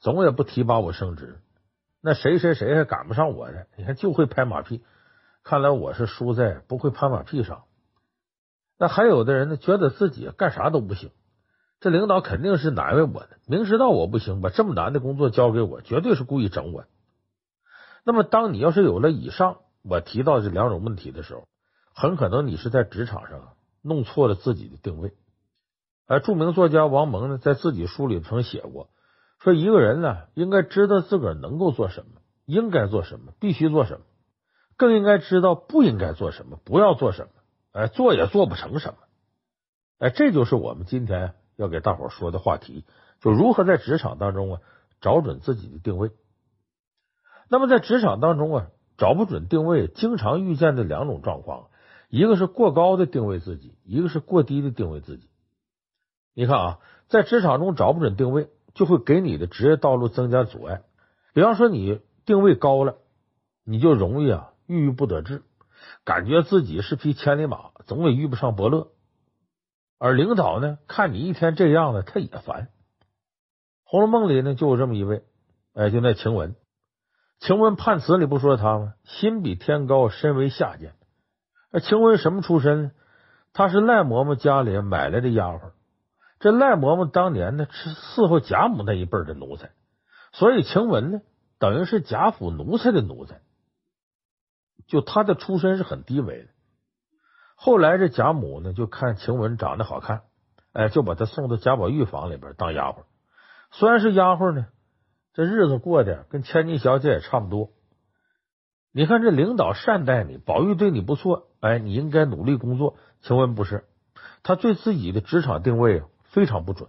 [0.00, 1.38] 总也不提拔我升职。
[2.00, 3.58] 那谁谁谁还赶不上我呢？
[3.76, 4.82] 你看就会拍马屁。
[5.44, 7.62] 看来我是输在不会拍马屁上。
[8.76, 11.12] 那还有的人呢，觉得自己干啥都不行，
[11.78, 16.86] 这领导肯定是难为我的，明知道我不行，把这么难的工作交给我，绝对是故意整我。”
[18.04, 21.48] 那么，当你要是有了以上我提到这两种问题的时候，
[21.94, 25.14] 很可能你是在职场上弄错了自己的定位。
[26.06, 28.90] 而著名作家王蒙呢，在自己书里曾写过，
[29.38, 34.04] 说一个人呢，应该知道自个儿能够做什么，应该做什么，必须做什么，
[34.76, 37.30] 更应该知道不应该做什么，不要做什么，
[37.72, 38.98] 哎，做也做不成什么。
[39.98, 42.84] 哎，这就是我们今天要给大伙说的话题，
[43.20, 44.60] 就如何在职场当中啊，
[45.00, 46.10] 找准自己的定位。
[47.48, 51.68] 那么在职场当中啊，找不准定位，经常遇见的两种状况，
[52.08, 55.28] 一个是过高的定位自己，一个是过低的定位自己。
[56.34, 56.78] 你看啊，
[57.08, 60.82] 在职场中找不准定位，就会给你的职业道路增加阻碍。
[61.32, 62.96] 比方说，你定位高了，
[63.64, 65.42] 你就容易啊郁郁不得志，
[66.04, 68.88] 感觉自己是匹千里马，总也遇不上伯乐。
[69.98, 72.62] 而领导呢，看你一天这样的，他也烦。
[73.84, 75.22] 《红楼梦》里呢，就有这么一位，
[75.72, 76.54] 哎，就那晴雯。
[77.44, 78.94] 晴雯判词里不说他吗？
[79.04, 80.94] 心比天高，身为下贱。
[81.70, 82.92] 那晴雯什么出身？
[83.52, 85.72] 她是赖嬷嬷家里买来的丫鬟。
[86.40, 89.72] 这赖嬷嬷当年呢，是伺候贾母那一辈的奴才，
[90.32, 91.20] 所以晴雯呢，
[91.58, 93.42] 等于是贾府奴才的奴才。
[94.86, 96.48] 就她的出身是很低微的。
[97.56, 100.22] 后来这贾母呢，就看晴雯长得好看，
[100.72, 103.02] 哎，就把她送到贾宝玉房里边当丫鬟。
[103.70, 104.66] 虽然是丫鬟呢。
[105.34, 107.70] 这日子过得跟千金小姐也差不多。
[108.92, 112.94] 你看这领导善待你，宝玉对你不错，哎，你应该努力工作。
[113.20, 113.84] 晴雯不是，
[114.44, 116.88] 他对自己的职场定位非常不准，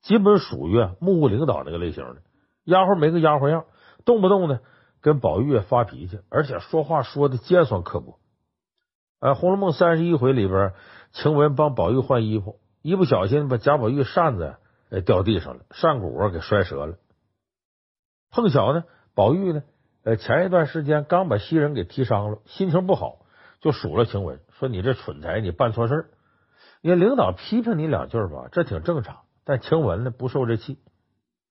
[0.00, 2.22] 基本属于目无领导那个类型的
[2.64, 3.66] 丫鬟，没个丫鬟样，
[4.06, 4.60] 动不动呢
[5.02, 8.18] 跟宝玉发脾气，而且说话说的尖酸刻薄。
[9.20, 10.72] 哎，《红楼梦》三十一回里边，
[11.12, 14.56] 晴雯帮宝玉换衣服，一不小心把贾宝玉扇子
[15.04, 16.96] 掉地上了，扇骨给摔折了。
[18.32, 19.62] 碰巧呢，宝玉呢，
[20.04, 23.18] 呃，前一段时间刚把袭人给踢伤了，心情不好，
[23.60, 26.06] 就数落晴雯，说你这蠢材，你办错事儿。
[26.80, 29.18] 你领导批评你两句吧，这挺正常。
[29.44, 30.78] 但晴雯呢，不受这气，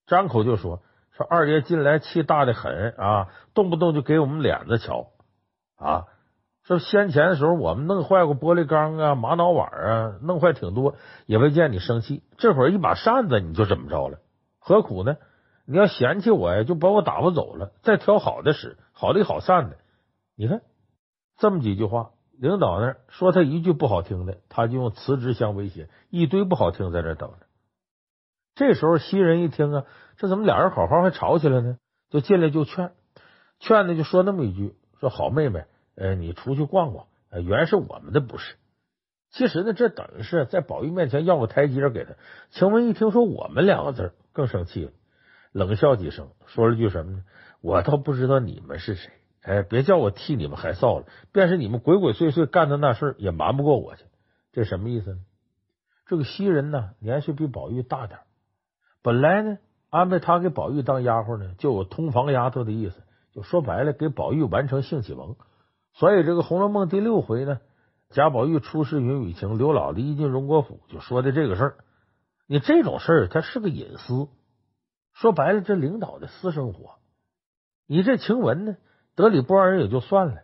[0.06, 0.82] 张口就说
[1.16, 5.06] ：“说二爷近来气大的很啊，动不动就给我们脸子瞧
[5.76, 6.06] 啊。
[6.64, 12.24] 说先前的时候我们弄坏过玻璃缸啊、玛瑙碗啊，弄坏挺多，也没见你生气。
[12.38, 14.18] 这会儿一把扇子你就怎么着了？
[14.58, 15.16] 何苦呢？”
[15.72, 19.78] 你要嫌弃我呀，就把我打发走了，再挑好的使，好的好散的。
[20.36, 20.60] 你看
[21.38, 27.46] 这么几句话，领导呢说他一句不好听的，他就用辞职相威胁，一堆不好听在这等着。
[28.54, 29.84] 这时候袭人一听啊，
[30.18, 31.78] 这怎么俩人好好还吵起来呢？
[32.10, 32.92] 就进来就劝，
[33.58, 38.56] 劝呢就说那么一句：说好妹妹，呃，你出去逛逛，呃，原是我们的不是。
[39.30, 42.10] 其实呢，这等于是在宝玉面前要个台阶给他。
[42.50, 44.92] 晴雯一听说我们两个字更生气了，
[45.52, 47.24] 冷笑几声，说了句什么呢？
[47.60, 49.12] 我倒不知道你们是谁，
[49.42, 51.06] 哎，别叫我替你们害臊了。
[51.32, 54.04] 便是你们鬼鬼祟祟干的那事儿，也瞒不过我去。
[54.52, 55.20] 这什么意思呢？
[56.06, 58.20] 这个袭人呢，年岁比宝玉大点，
[59.02, 59.58] 本来呢，
[59.90, 65.36] 安排他给宝玉当丫鬟呢，就有通房丫头的意思，就说白了，给宝玉完成性启蒙。
[65.94, 67.60] 所以这个《红楼梦》第六回呢，
[68.10, 71.76] 贾宝玉初试云雨情，刘姥姥一进荣国府，就说的这个事儿。
[72.46, 74.28] 你这种事儿，它是个隐私，
[75.12, 76.96] 说白了，这领导的私生活。
[77.86, 78.76] 你这晴雯呢，
[79.14, 80.42] 得理不饶人也就算了，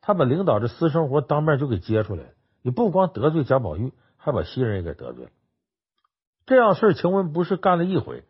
[0.00, 2.30] 他把领导的私生活当面就给揭出来了。
[2.62, 5.30] 你不光得罪贾宝玉，还把袭人也给得罪了。
[6.44, 8.24] 这样事儿，晴雯不是干了一回，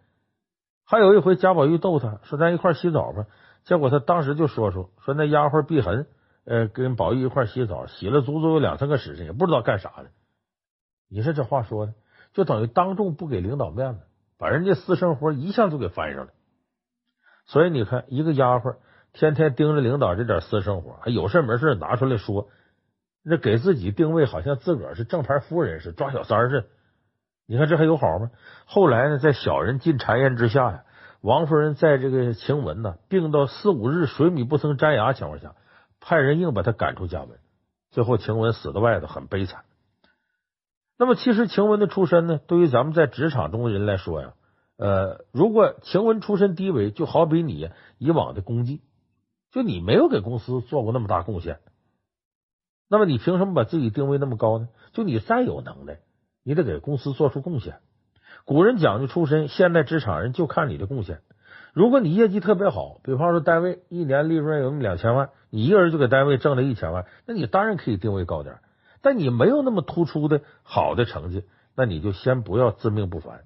[0.85, 3.27] 还有一回贾宝玉逗他说：“咱一块洗澡吧。”
[3.65, 6.09] 结果他当时就说出说那丫鬟碧痕，
[6.45, 10.09] 呃，跟宝玉一块洗澡，洗了足足有两三个时辰，也不知道干啥呢。
[11.09, 11.95] 你说这话说的，
[12.33, 14.01] 就等于当众不给领导面子，
[14.43, 16.33] 把人家私生活一下就给翻上了。
[17.47, 18.75] 所以你看，一个丫鬟
[19.13, 22.49] 天天盯着领导这点私生活，还有事没事拿出来说，
[23.23, 26.67] 那给自己定位好像自个儿是正牌夫人似的，抓小三似的。
[27.47, 28.33] 你看这还有好吗？
[28.67, 30.85] 后来呢，在小人进谗言之下呀，
[31.21, 35.55] 王夫人在这个晴雯呢病到四五日水米不曾沾牙情况下，
[36.01, 37.39] 派人硬把她赶出家门，
[37.93, 39.63] 最后晴雯死在外头，很悲惨。
[40.99, 44.35] 那么，其实晴雯的出身呢，对于咱们在职场中的人来说呀。
[44.79, 48.81] 呃，如果晴雯出身低微，就好比你以往的功绩，
[49.53, 51.59] 就你没有给公司做过那么大贡献，
[52.89, 54.69] 那么你凭什么把自己定位那么高呢？
[54.93, 56.01] 就你再有能耐，
[56.43, 57.81] 你得给公司做出贡献。
[58.45, 61.21] 古人讲究出身，现代职场人就看你的贡献。
[61.75, 68.59] 如果你业绩特别好，比方说单位一年利润有两千万，你一个人就给单位挣了一千万，那你当然可以定位高点。
[69.03, 71.45] 但你没有那么突出的好的成绩，
[71.77, 73.45] 那你就先不要自命不凡。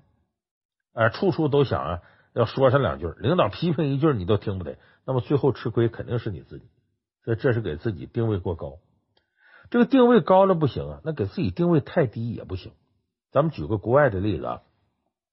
[0.92, 6.66] 哎，处处都想啊，要说上两句，领导批评一句你都听不得，那么最后吃亏肯定是你自己。
[7.24, 8.78] 所以这是给自己定位过高，
[9.70, 12.72] 这个定位高了不行啊，那给自己定位太低也不行。
[13.32, 14.62] 咱们举个国外的例子啊，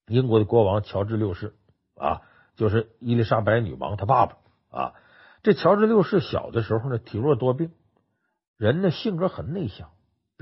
[0.07, 1.53] 英国的国王乔治六世
[1.95, 2.21] 啊，
[2.55, 4.37] 就是伊丽莎白女王她爸爸
[4.71, 4.93] 啊。
[5.43, 7.71] 这乔治六世小的时候呢，体弱多病，
[8.57, 9.91] 人呢性格很内向，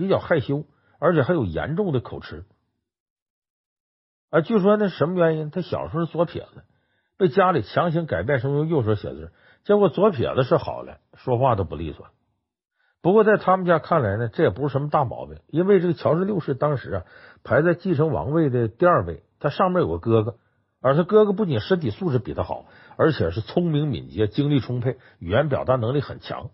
[0.01, 0.65] 比较害羞，
[0.99, 2.43] 而且还有严重的口吃。
[4.31, 5.51] 啊，据说那什么原因？
[5.51, 6.63] 他小时候是左撇子，
[7.17, 9.31] 被家里强行改变成用右手写字，
[9.63, 12.07] 结果左撇子是好了，说话都不利索。
[13.01, 17.03] 不过在他们家看来呢，这也不是什么大毛病，因为这个乔治六世当时啊
[17.43, 20.37] 排在继承王位的第二位，他上面有个哥哥，
[20.81, 22.65] 而他哥哥不仅身体素质比他好，
[22.97, 26.51] 而且是聪明敏捷、精力充沛、语言表达能力很强。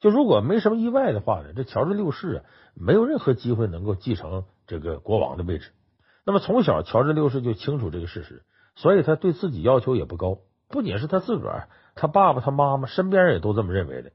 [0.00, 5.72] 就如果没什么意外的话呢，这乔治六世啊没有任何机会能够继承这个国王的位置。
[6.24, 8.42] 那么从小，乔治六世就清楚这个事实，
[8.76, 10.38] 所以他对自己要求也不高。
[10.68, 14.12] 不仅是他自个儿，他爸爸、他妈妈身边人也都这么认为的。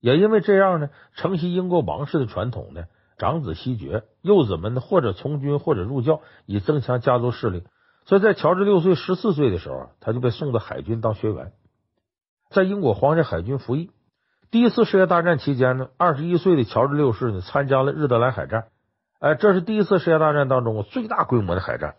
[0.00, 2.84] 也因为这样呢，承袭英国王室的传统呢，
[3.18, 7.64] 长子袭爵，幼子们呢或者从军或者入教，以增强家族势力。
[8.04, 11.52] 所以在乔治六岁、十四岁的时候，他就被送到海军当学员，
[12.50, 13.90] 在英国皇家海军服役。
[14.52, 18.66] 第一次世界大战期间呢，二十一岁的乔治六世呢参加了日德兰海战。
[19.18, 21.94] 哎，这是第一次世界大战当中最大规模的海战，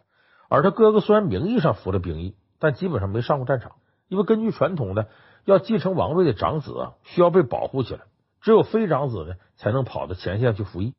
[0.50, 3.72] 而他哥哥虽然名义上服了兵役，但基本上没上过战场，
[4.08, 5.06] 因为根据传统呢，
[5.46, 8.02] 要继承王位的长子啊需要被保护起来，
[8.40, 10.94] 只有非长子呢才能跑到前线去服役。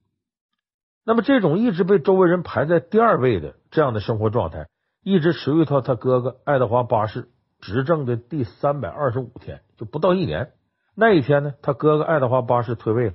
[1.05, 4.67] 那么这种一直被周围人排在第二位的这样的生活状态，
[5.05, 7.29] 一直持续到他哥哥爱德华八世
[7.61, 10.51] 执政的第三百二十五天，就不到一年。
[10.95, 13.15] 那一天呢，他哥哥爱德华八世退位了。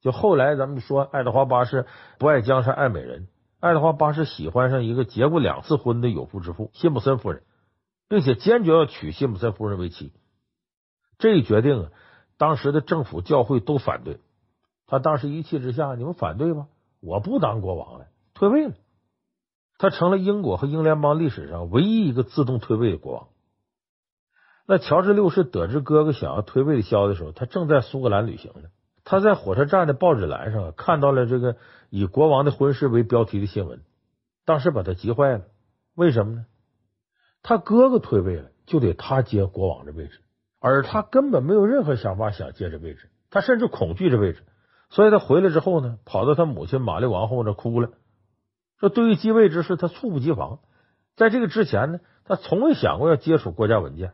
[0.00, 1.86] 就后来咱们说，爱德华八世
[2.18, 7.42] 不爱江山爱美人，爱德华八世喜欢上一个结过两次婚的有妇之妇辛普森夫人，
[8.08, 10.12] 并且坚决要娶辛普森夫人为妻。
[11.18, 11.90] 这一决定啊，
[12.38, 14.20] 当时的政府教会都反对。
[14.86, 16.68] 他当时一气之下，你们反对吗？
[17.00, 18.74] 我不当国王了，退位了。
[19.78, 23.28] 他成了英国和英联邦历史上唯一一个自动退位的国王。
[24.66, 28.68] 那乔治六世得知哥哥想要退位的消息的时候，他正在苏格兰旅行呢。
[29.02, 31.56] 他在火车站的报纸栏上看到了这个
[31.88, 33.80] 以国王的婚事为标题的新闻，
[34.44, 35.44] 当时把他急坏了。
[35.96, 36.46] 为什么呢？
[37.42, 40.20] 他哥哥退位了，就得他接国王的位置，
[40.60, 44.42] 而他根本没有任何想法想接这位置，他甚至恐惧这位置。
[44.90, 47.90] 所以他回来之后呢，跑到他母亲玛丽王后那哭了，
[48.78, 50.60] 说对于继位之事他猝不及防。
[51.16, 54.12] 在这个之前呢，他从未想过要接触国家文件，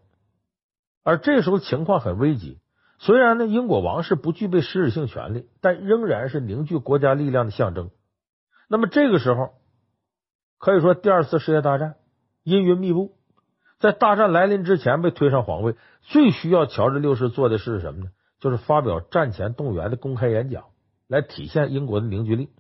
[1.07, 2.59] 而这时候情况很危急。
[2.99, 7.91] 虽然呢，英国王室不具备实质性权力，但仍然是凝聚国家力量的象征。
[8.69, 9.51] 那么这个时候，
[10.59, 11.95] 可以说第二次世界大战
[12.43, 13.13] 阴云密布，
[13.79, 15.77] 在大战来临之前被推上皇位。
[16.03, 18.11] 最需要乔治六世做的是什么呢？
[18.41, 20.65] 就是发表战前动员的公开演讲，
[21.07, 22.51] 来体现英国的凝聚力。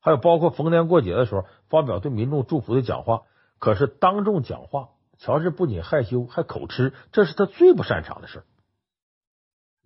[0.00, 3.22] 还有包括逢年过节的时候发表对民众祝福的讲话。
[3.58, 4.90] 可是当众讲话，
[5.22, 8.42] 乔治不仅害羞，还口吃，这是他最不擅长的事。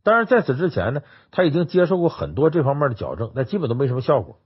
[0.03, 4.41] 当然，在此之前呢，他已经接受过很多这方面的矫正，那基本都没什么效果。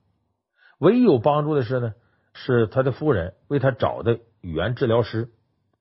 [0.80, 1.94] 唯一有帮助的是呢，
[2.34, 5.30] 是他的夫人为他找的语言治疗师。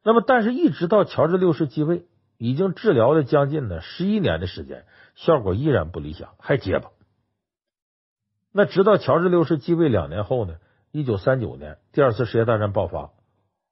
[0.04, 2.06] 那么，但是一直到乔治六世继位，
[2.38, 6.92] 已经治疗了将近呢十一年的时间，效果依然不理想，还结巴。
[8.52, 10.58] 那直到乔治六世继位两年后呢，
[10.92, 13.10] 一九三九年第二次世界大战爆发，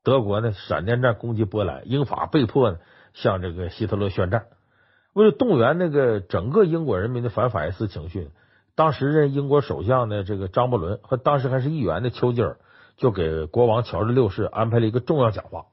[0.07, 2.77] 德国呢闪电战攻击波兰，英法被迫呢
[3.13, 4.45] 向这个希特勒宣战。
[5.11, 8.29] 为了动员那个整个英国人民的反法西斯情绪，
[8.73, 12.57] 当时任英国首相的这个张伯伦和当时还是议员的丘吉尔，
[12.95, 15.65] 就给国王乔治六世安排了一个重要讲话，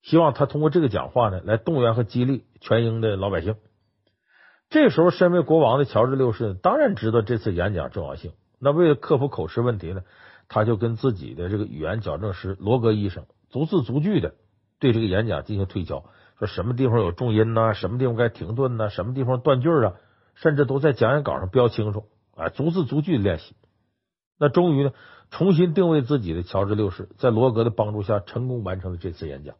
[0.00, 3.56] 希望他通过这个讲话呢来动员和激励全英的老百姓。
[4.70, 8.32] 这时候，身为国王的乔治六世当然知道这次演讲重要性。
[8.58, 10.00] 那为了克服口吃问题呢，
[10.48, 14.34] 他就跟自己的这个语言矫正师罗格医生逐字逐句的
[14.78, 16.04] 对这个演讲进行推敲。
[16.38, 17.74] 说什么地方有重音呐？
[17.74, 18.88] 什么地方该停顿呐？
[18.88, 19.94] 什么地方断句啊？
[20.34, 23.54] 甚至都在讲演稿上标清楚啊，逐字逐句的练习。
[24.38, 24.92] 那终于呢，
[25.30, 29.56] 重新定位自己的乔治六世，在罗格的帮助下，成功完成了这次演讲。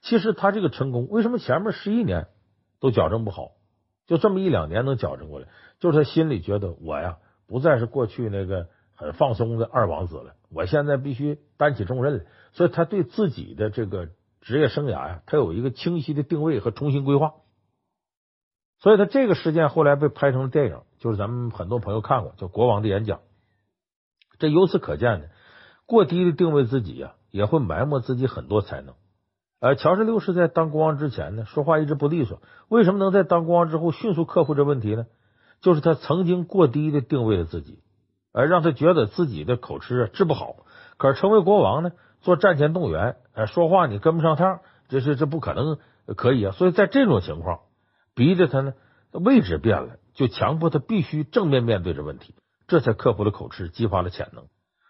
[0.00, 2.28] 其实他这个成功，为什么前面十一年
[2.78, 3.52] 都矫正不好，
[4.06, 5.48] 就这么一两年能矫正过来？
[5.80, 7.16] 就是他心里觉得我呀，
[7.48, 12.24] 不再是过去那个很放松的二王子了，我现在必须担起重任了。
[12.52, 14.08] 所以他对自己的这个。
[14.44, 17.34] 职业生涯呀，他有一个清晰的定位和重新规划，
[18.80, 23.18] 所以他这个事件后来被拍成了电影，就是咱们很多朋友看过，叫《国王的演讲》。
[24.40, 25.26] 这由此可见呢，
[25.86, 28.96] 过低的定位自己呀，也会埋没自己很多才能。
[29.60, 35.06] 而乔治六世在当国王之前呢，说话一直不利索，为什么能在当国王之后迅速克服这问题呢？
[35.60, 37.78] 就是他曾经过低的定位了自己，
[38.32, 40.56] 而让他觉得自己的口吃治不好，
[40.96, 41.92] 可是成为国王呢？
[42.20, 45.78] 做战前动员，哎，说话你跟不上趟，这是这不可能
[46.16, 46.52] 可以啊！
[46.52, 47.62] 所以在这种情况，
[48.14, 48.74] 逼着他呢
[49.10, 52.36] 位置变了，就强迫他必须正面面对着问题，
[52.68, 54.44] 这才克服了口吃，激发了潜能。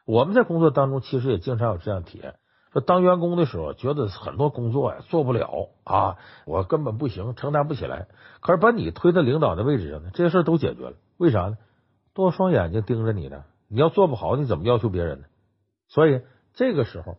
[0.04, 2.34] 我们在工作当中其实也经常有这样体验：
[2.70, 8.08] 说当员工的时候，觉得很多工作呀做不了啊，我根本不行，承担不起来。
[8.40, 10.92] 可是把你推到领导的位置上呢，这些事都解决了。
[11.16, 11.56] 为啥呢？
[12.14, 15.26] 多双眼睛盯着你呢，你要做不好，你怎么要求别人呢？
[15.88, 16.22] 所以。
[16.54, 17.16] 这个时候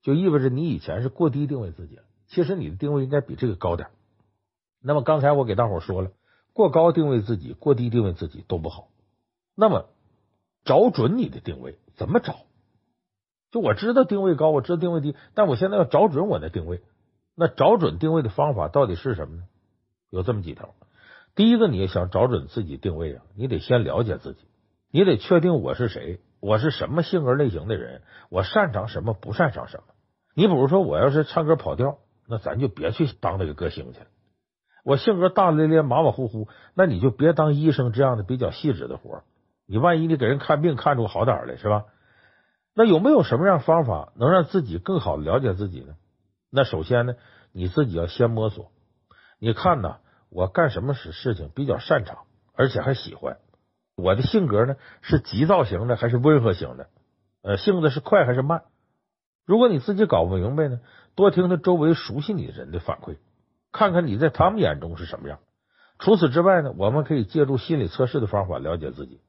[0.00, 1.98] 就意味着你以前是过低定位自己，
[2.28, 3.90] 其实你的定位应该比这个高点。
[4.80, 6.12] 那么刚才我给大伙说了，
[6.54, 8.88] 过高定位自己，过低定位自己都不好。
[9.54, 9.90] 那么
[10.64, 12.36] 找准你的定位怎么找？
[13.50, 16.82] 就我知道定位高，我知道定位低，但我现在要找准我的定位。
[17.34, 19.42] 那找准定位的方法到底是什么呢？
[20.08, 20.74] 有这么几条。
[21.34, 24.46] 第一个，你想找准自己定位啊，你得先了解自己，
[24.90, 26.20] 你得确定我是谁。
[26.40, 28.02] 我是什么性格类型的人？
[28.30, 29.12] 我擅长什么？
[29.12, 29.94] 不擅长什么？
[30.34, 34.06] 你比如说，我要是唱歌跑调，那咱就别去当那个歌星去了。
[34.84, 39.22] 我性格大咧咧、马马虎虎，那你就别当医生这样的比较细致的活。
[39.66, 41.84] 你万一你给人看病看出好点来，是吧？
[42.74, 45.94] 那有没有什么样方法能让自己更好了解自己呢？
[46.50, 47.14] 那首先呢，
[47.52, 48.70] 你自己要先摸索。
[49.38, 49.98] 你看呐，
[50.30, 53.38] 我干什么事事情比较擅长，而且还喜欢。
[53.96, 56.88] 我的性格呢，是急躁型的还是温和型的？
[57.42, 58.62] 呃，性子是快还是慢？
[59.44, 60.80] 如果你自己搞不明白呢，
[61.14, 63.16] 多听听周围熟悉你的人的反馈，
[63.72, 65.40] 看看你在他们眼中是什么样。
[65.98, 69.20] 除此之外呢，我们可以借助心理测试的方法了解自己，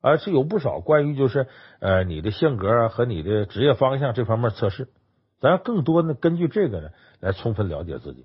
[0.00, 1.48] 而是有不少关于就是
[1.80, 4.88] 呃你的性格啊和你的职业方向这方面测试，
[5.40, 8.24] 咱更多呢根据这个呢来充分了解自己，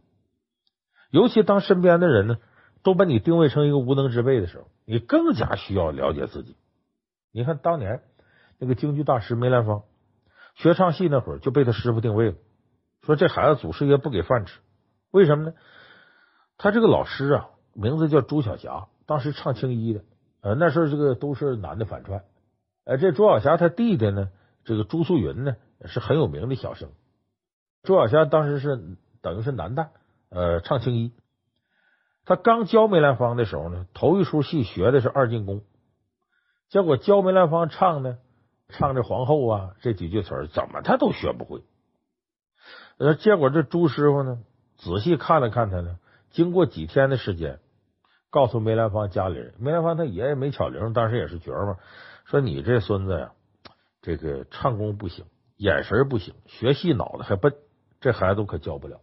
[1.14, 2.38] 尤其当身边的人呢。
[2.86, 6.57] 都把你定位成一个无能之辈的时候，你更加需要了解自己。
[7.32, 8.01] 你看当年
[8.59, 9.84] 那个京剧大师梅兰芳
[10.55, 12.36] 学唱戏那会儿，就被他师傅定位了，
[13.03, 14.59] 说这孩子祖师爷不给饭吃。
[15.11, 15.53] 为什么呢？
[16.57, 20.03] 他这个老师啊，名字叫朱晓霞，当时唱青衣的。
[20.41, 22.26] 呃，那时候这个都是男的反串。
[22.84, 24.30] 呃，这朱晓霞他弟弟呢，
[24.66, 25.55] 这个朱素云呢，
[25.86, 26.89] 是很有名的小生。
[27.84, 29.88] 朱晓霞当时是等于是男旦，
[30.34, 31.14] 呃，唱青衣。
[32.26, 35.62] 他刚教梅兰芳的时候呢，头一出戏学的是二进宫，
[36.70, 38.18] 结果教梅兰芳唱呢，
[38.70, 41.62] 唱这皇后啊这几句词，怎么他都学不会。
[42.98, 44.40] 呃，结果这朱师傅呢，
[44.78, 46.00] 仔细看了看他呢，
[46.32, 47.60] 经过几天的时间，
[48.32, 51.78] 告诉梅兰芳家里人，梅兰芳他爷爷梅巧玲当时也是角儿嘛，
[52.26, 53.34] 说你这孙子呀，
[54.02, 55.26] 这个唱功不行，
[55.58, 57.54] 眼神不行，学戏脑子还笨，
[58.00, 59.02] 这孩子可教不了。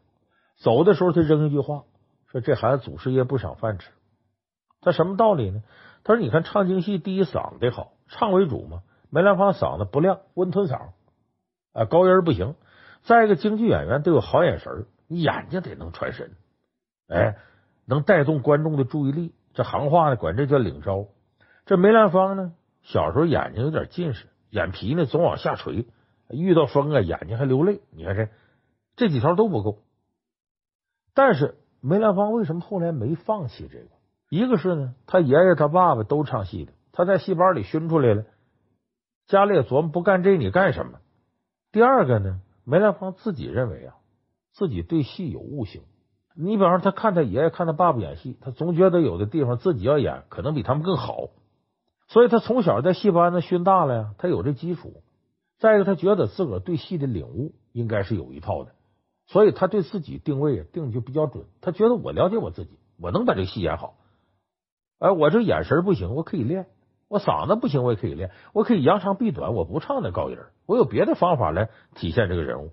[0.61, 1.85] 走的时候，他扔一句话，
[2.31, 3.91] 说这孩子祖师爷不赏饭吃。
[4.83, 5.63] 他什么道理呢？
[6.05, 8.83] 他说：“你看唱京戏，第一嗓子得好，唱为主嘛。
[9.11, 10.93] 梅兰芳嗓子不亮，温吞嗓
[11.73, 12.55] 啊，高音不行。
[13.03, 16.33] 再一个，京剧演员都有好眼神，你眼睛得能传神，
[17.09, 17.37] 哎，
[17.87, 19.35] 能带动观众的注意力。
[19.53, 21.07] 这行话呢，管这叫领招。
[21.67, 22.53] 这梅兰芳呢，
[22.83, 25.87] 小时候眼睛有点近视，眼皮呢总往下垂，
[26.29, 27.81] 遇到风啊，眼睛还流泪。
[27.91, 28.29] 你看这
[28.97, 29.79] 这几条都不够。
[31.15, 33.87] 但是梅兰芳为什么后来没放弃这个？
[34.29, 38.25] 一个是呢，他爷爷他爸爸都唱戏的，他在戏班里熏出来了。
[39.27, 40.99] 家里也琢磨不干这你干什么？
[41.73, 43.95] 第二个呢，梅兰芳自己认为啊，
[44.53, 45.83] 自己对戏有悟性。
[46.35, 51.31] 你比方说，他看他爷爷看他爸爸演戏，他总觉得有的地方自己要演可能比他们更好，
[52.09, 55.03] 所以他从小在戏班子熏大了呀，他有这基础。
[55.59, 58.73] 再一个，他觉得自个儿对戏的领悟应该是有一套的，
[59.31, 61.45] 所以他对自己定位定的就比较准。
[61.61, 63.97] 他觉得我了解我自己，我能把这个戏演好。
[64.99, 66.67] 哎，我这眼神不行，我可以练。
[67.07, 68.33] 我嗓子不行，我也可以练。
[68.53, 72.73] 我可以扬长避短，我不唱那高音，我有别的方法来体现这个人物。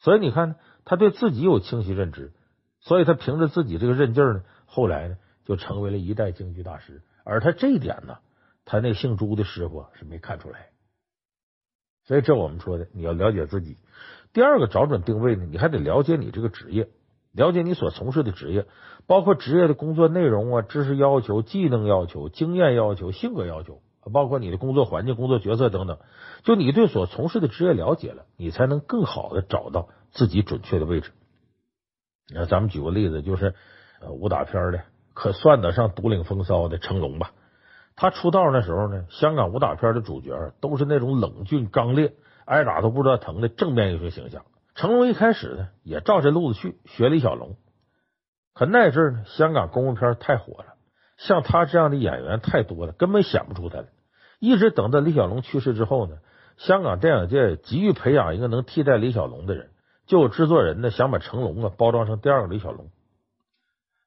[0.00, 2.32] 所以你看，他对自己有清晰认知，
[2.80, 7.00] 所以他凭着自己这个韧劲呢，后来呢就成为了一代京剧大师。
[7.22, 8.18] 而他这一点呢，
[8.64, 10.70] 他那姓朱的师傅是没看出来。
[12.06, 13.78] 所以这我们说的，你要了解自己。
[14.34, 16.88] 第二个找准定位呢，你还得了解你这个职业。
[17.32, 18.66] 了解你所从事的职业，
[19.08, 23.80] 包括职业的工作内容啊、知识要求、技能要求、经验要求、性格要求，
[24.12, 25.98] 包括你的工作环境、工作角色等等。
[26.44, 31.10] 就你对所从事的职业了解了，你才能更好的找到自己准确的位置。
[32.32, 33.54] 那咱们举个例子，就是
[34.08, 37.32] 武打片的，可算得上独领风骚的成龙吧。
[37.96, 42.14] 他出道那时候呢，香港武打片的主角都是那种冷峻刚烈、
[42.44, 44.44] 挨打都不知道疼的正面英雄形象。
[44.74, 47.56] 成龙一开始呢，也照这路子去学李小龙，
[48.54, 50.74] 可那阵儿呢，香港功夫片太火了，
[51.16, 53.86] 像他这样的演员太多了，根本显不出他来。
[54.40, 56.16] 一直等到李小龙去世之后呢，
[56.56, 59.70] 香港电影界急于培养一个能替代李小龙的人，
[60.06, 62.90] 就有制作人呢想把成龙啊包装成第二个李小龙。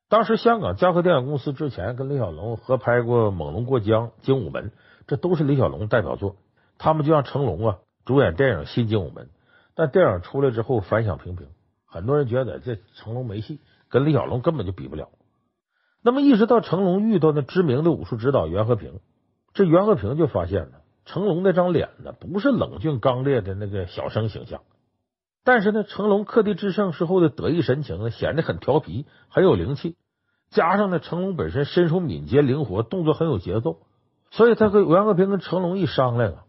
[0.10, 4.70] 当时香港嘉禾电影公司之前跟李小龙合拍过《猛龙过江》《精武门》，
[5.08, 6.36] 这都是李小龙代表作，
[6.78, 7.78] 他们就让成龙啊
[8.08, 9.26] 主演电影《新精武门》。
[9.76, 11.46] 但电影出来之后反响平平，
[11.86, 15.10] 很多人觉得这成龙没戏，跟李小龙根本就比不了。
[16.02, 19.02] 那么一直到成龙遇到那知名的武术指导袁和平，
[19.54, 24.62] 这袁和平就发现了成龙那张脸呢，不是冷峻刚烈的那个小生形象，
[25.44, 29.96] 但是呢，成龙克敌制胜之后的得意神情呢，显得很调皮，很有灵气。
[30.50, 33.82] 加上呢，成龙本身身手敏捷灵活，动作很有节奏，
[34.32, 36.46] 所以他和袁和平跟成龙一商量啊，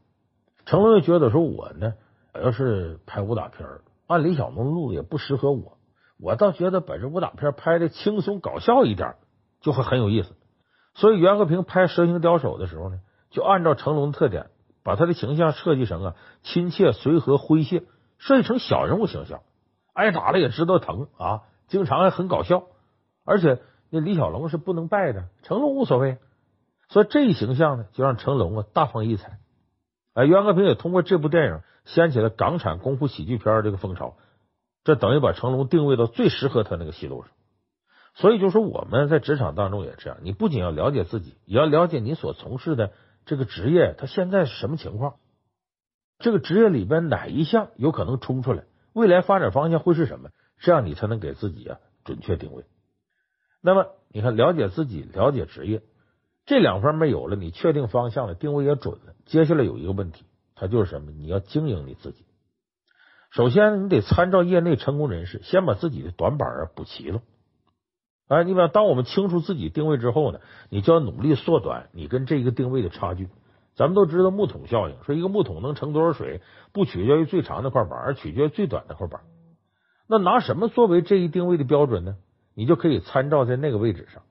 [0.68, 1.94] 成龙就觉得说我呢。
[2.34, 5.78] 要是拍武打片儿，按李小龙的路子也不适合我。
[6.20, 9.16] 我倒觉得把这武打片拍的轻松搞笑一点，
[9.62, 10.36] 就会很有意思。
[10.94, 13.00] 所以袁和平拍《蛇形刁手》的时候呢，
[13.30, 14.50] 就按照成龙的特点，
[14.84, 17.84] 把他的形象设计成啊亲切、随和、诙谐，
[18.18, 19.40] 设计成小人物形象，
[19.94, 22.64] 挨打了也知道疼啊，经常还很搞笑。
[23.24, 23.58] 而且
[23.88, 26.18] 那李小龙是不能败的，成龙无所谓。
[26.88, 29.37] 所以这一形象呢，就让成龙啊大放异彩。
[30.18, 34.16] 哎，袁和平也通过这部电影掀起了港产功夫喜剧片这个风潮，
[34.82, 37.30] 这等于把成龙定位到最适合他那个戏路上。
[38.14, 42.90] 所以，就说我们在职场当中也这样，你不仅要了解自己，也要了解你所从事的
[43.26, 45.14] 这个职业，它现在是什么情况，
[46.18, 52.64] 这个职业里边哪一项有可能冲出来，未来发展方向会是什么，这样你才能给自己啊准确定位。
[53.62, 55.80] 那么，你看，了解自己，了解职业。
[56.48, 59.12] 这两方面有了，你确定方向了，定位也准了。
[59.26, 60.24] 接下来有一个问题，
[60.54, 61.10] 它就是什么？
[61.10, 62.24] 你要经营你自己。
[63.30, 67.20] 首先，你得参照业内成功人士，先把自己的短板啊补齐了。
[68.28, 70.40] 哎，你比方，当我们清楚自己定位之后呢，
[70.70, 73.28] 你就要努力缩短你跟这个定位的差距。
[73.76, 76.40] 咱们都知道木桶效应，说一个木桶能盛多少水，
[76.72, 79.20] 不取决于最长的块板，而取决于最短的块板。
[80.08, 82.16] 那拿什么作为这一定位的标准呢？
[82.54, 84.22] 你就可以参照在那个位置上。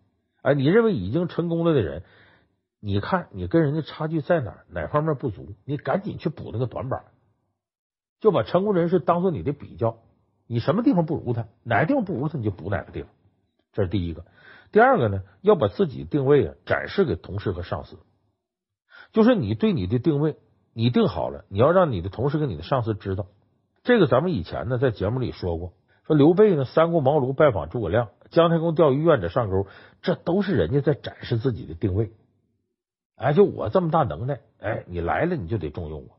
[0.41, 2.03] 哎，你认为已经成功了的人，
[2.79, 4.65] 你看你跟人家差距在哪儿？
[4.69, 5.55] 哪方面不足？
[5.65, 7.05] 你赶紧去补那个短板，
[8.19, 9.97] 就把成功人士当做你的比较。
[10.47, 11.47] 你什么地方不如他？
[11.63, 13.11] 哪个地方不如他，你就补哪个地方。
[13.73, 14.25] 这是第一个。
[14.71, 17.97] 第二个呢，要把自己定位啊展示给同事和上司。
[19.11, 20.38] 就是你对你的定位，
[20.73, 23.27] 你定好了，你要让你的同事跟你的上司知道。
[23.83, 25.73] 这个咱们以前呢在节目里说过。
[26.05, 29.67] 说刘备呢，三顾茅庐拜访诸葛亮，姜太公钓鱼愿者上钩，
[30.01, 32.11] 这都是人家在展示自己的定位。
[33.15, 36.17] 哎，就我这么大能耐，哎，你来了你就得重用我。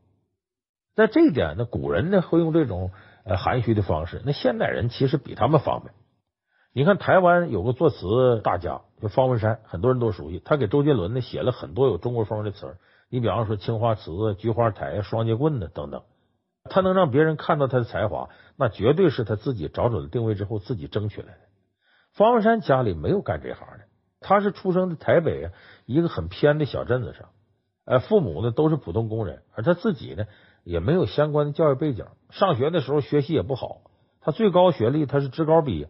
[0.95, 2.91] 在这一点呢，古人呢会用这种
[3.23, 5.93] 呃含蓄的方式，那现代人其实比他们方便。
[6.73, 12.77] 你看台湾有个作词大家就方文山，很多人都熟悉，他给周杰伦呢写了很多有中国风的词儿。
[13.09, 16.03] 你比方说《青花瓷》《菊花台》《双截棍》的等等，
[16.65, 21.39] 他能让别人看到他的才华，那绝对是他自己找准了定位之后自己争取来的。
[22.19, 23.85] 方文山家里没有干这行的，
[24.19, 25.51] 他是出生在台北
[25.85, 27.29] 一个很偏的小镇子上，
[27.85, 30.25] 呃，父母呢都是普通工人，而他自己呢
[30.65, 33.77] 也没有相关的教育背景，上学的时候学习也不好，
[34.19, 35.87] 他最高学历他是职高毕业。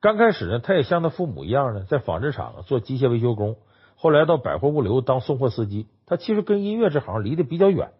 [0.00, 3.56] 刚开始呢，他也像他父母一样呢，在纺织厂做机械维修工。
[3.96, 7.92] 后来到百货物流当送货司机，他其实跟音乐这行离得比较远。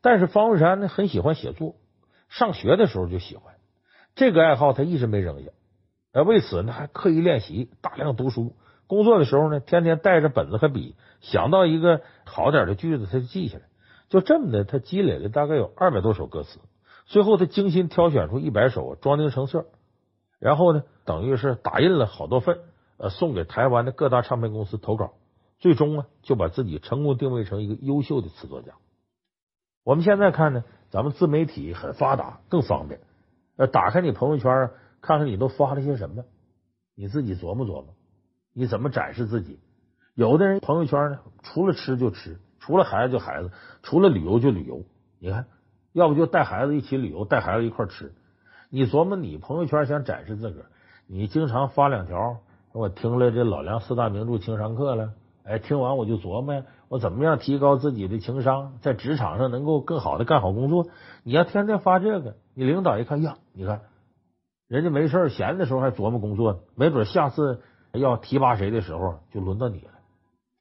[0.00, 1.76] 但是方文山呢，很喜欢写作，
[2.28, 3.54] 上学的时候就喜欢
[4.16, 5.52] 这个爱好，他一直没扔下。
[6.12, 8.54] 呃，为此呢，还刻意练习，大量读书。
[8.86, 13.64] 工作的时候呢，天天带着本子和笔，想到一个好点的句子，他就记下来。
[14.08, 16.58] 就这么的，他积累了大概有二百多首歌词。
[17.06, 19.66] 最后，他精心挑选出一百首，装订成册，
[20.38, 22.58] 然后呢，等于是打印了好多份。
[22.98, 25.14] 呃，送给台湾的各大唱片公司投稿，
[25.58, 28.74] 最终呢就把自己成功定位成一个优秀的词作家。
[29.82, 33.00] 我们现在看呢，咱们自媒体很发达，更方便。
[33.56, 34.70] 呃，打开你朋友圈，
[35.02, 36.24] 看看你都发了些什么，
[36.94, 37.88] 你自己琢磨琢磨，
[38.54, 39.58] 你怎么展示自己？
[40.14, 43.50] 有的人朋友圈呢，除了吃就吃，除了孩子就孩子，
[43.82, 44.84] 除了旅游就旅游。
[45.18, 45.46] 你看，
[45.92, 48.14] 要不就带孩子一起旅游，带孩子一块吃。
[48.70, 50.66] 你琢磨，你朋友圈想展示自个儿，
[51.06, 52.38] 你经常发两条。
[52.72, 55.12] 我听了这老梁四大名著情商课了，
[55.44, 60.86] 哎，听完我就琢磨呀，我怎么样提高自己的情商，在职场上能够更好的干好工作？
[61.22, 63.82] 你要天天发这个，你领导一看呀，你看
[64.72, 67.60] 人家没事闲的时候还琢磨工作呢，没准下次
[67.92, 69.90] 要提拔谁的时候就轮到你了。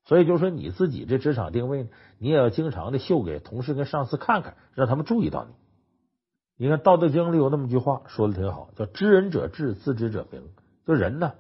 [0.03, 5.53] 所以就说你自己这职场定位呢，你也要经常的秀给同事跟上司看看，让他们注意到你。
[6.57, 10.41] 你看《道德经》里有那么句话说的挺好，叫“知人者智，自知者明”。
[10.85, 11.31] 就人呢。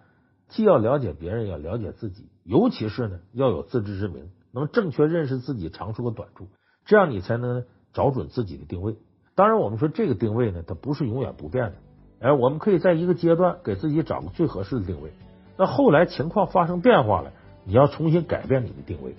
[0.47, 6.47] 既要了解别人，也要了解自己，尤其是呢，要有自知之明，能正确认识自己长处和短处，
[6.85, 8.95] 这样你才能找准自己的定位。
[9.35, 11.73] 当然，我们说这个定位呢，它不是永远不变的。
[12.21, 15.11] 哎，我们可以在一个阶段给自己找个最合适的定位，
[15.57, 17.31] 那后来情况发生变化了，
[17.65, 19.15] 你要重新改变你的定位，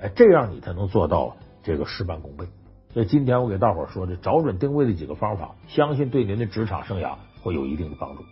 [0.00, 2.46] 哎，这样你才能做到这个事半功倍。
[2.94, 8.22] 所以今天我给大伙说的找准定位的几个方法，相信对您的职场生涯会有一定的帮助。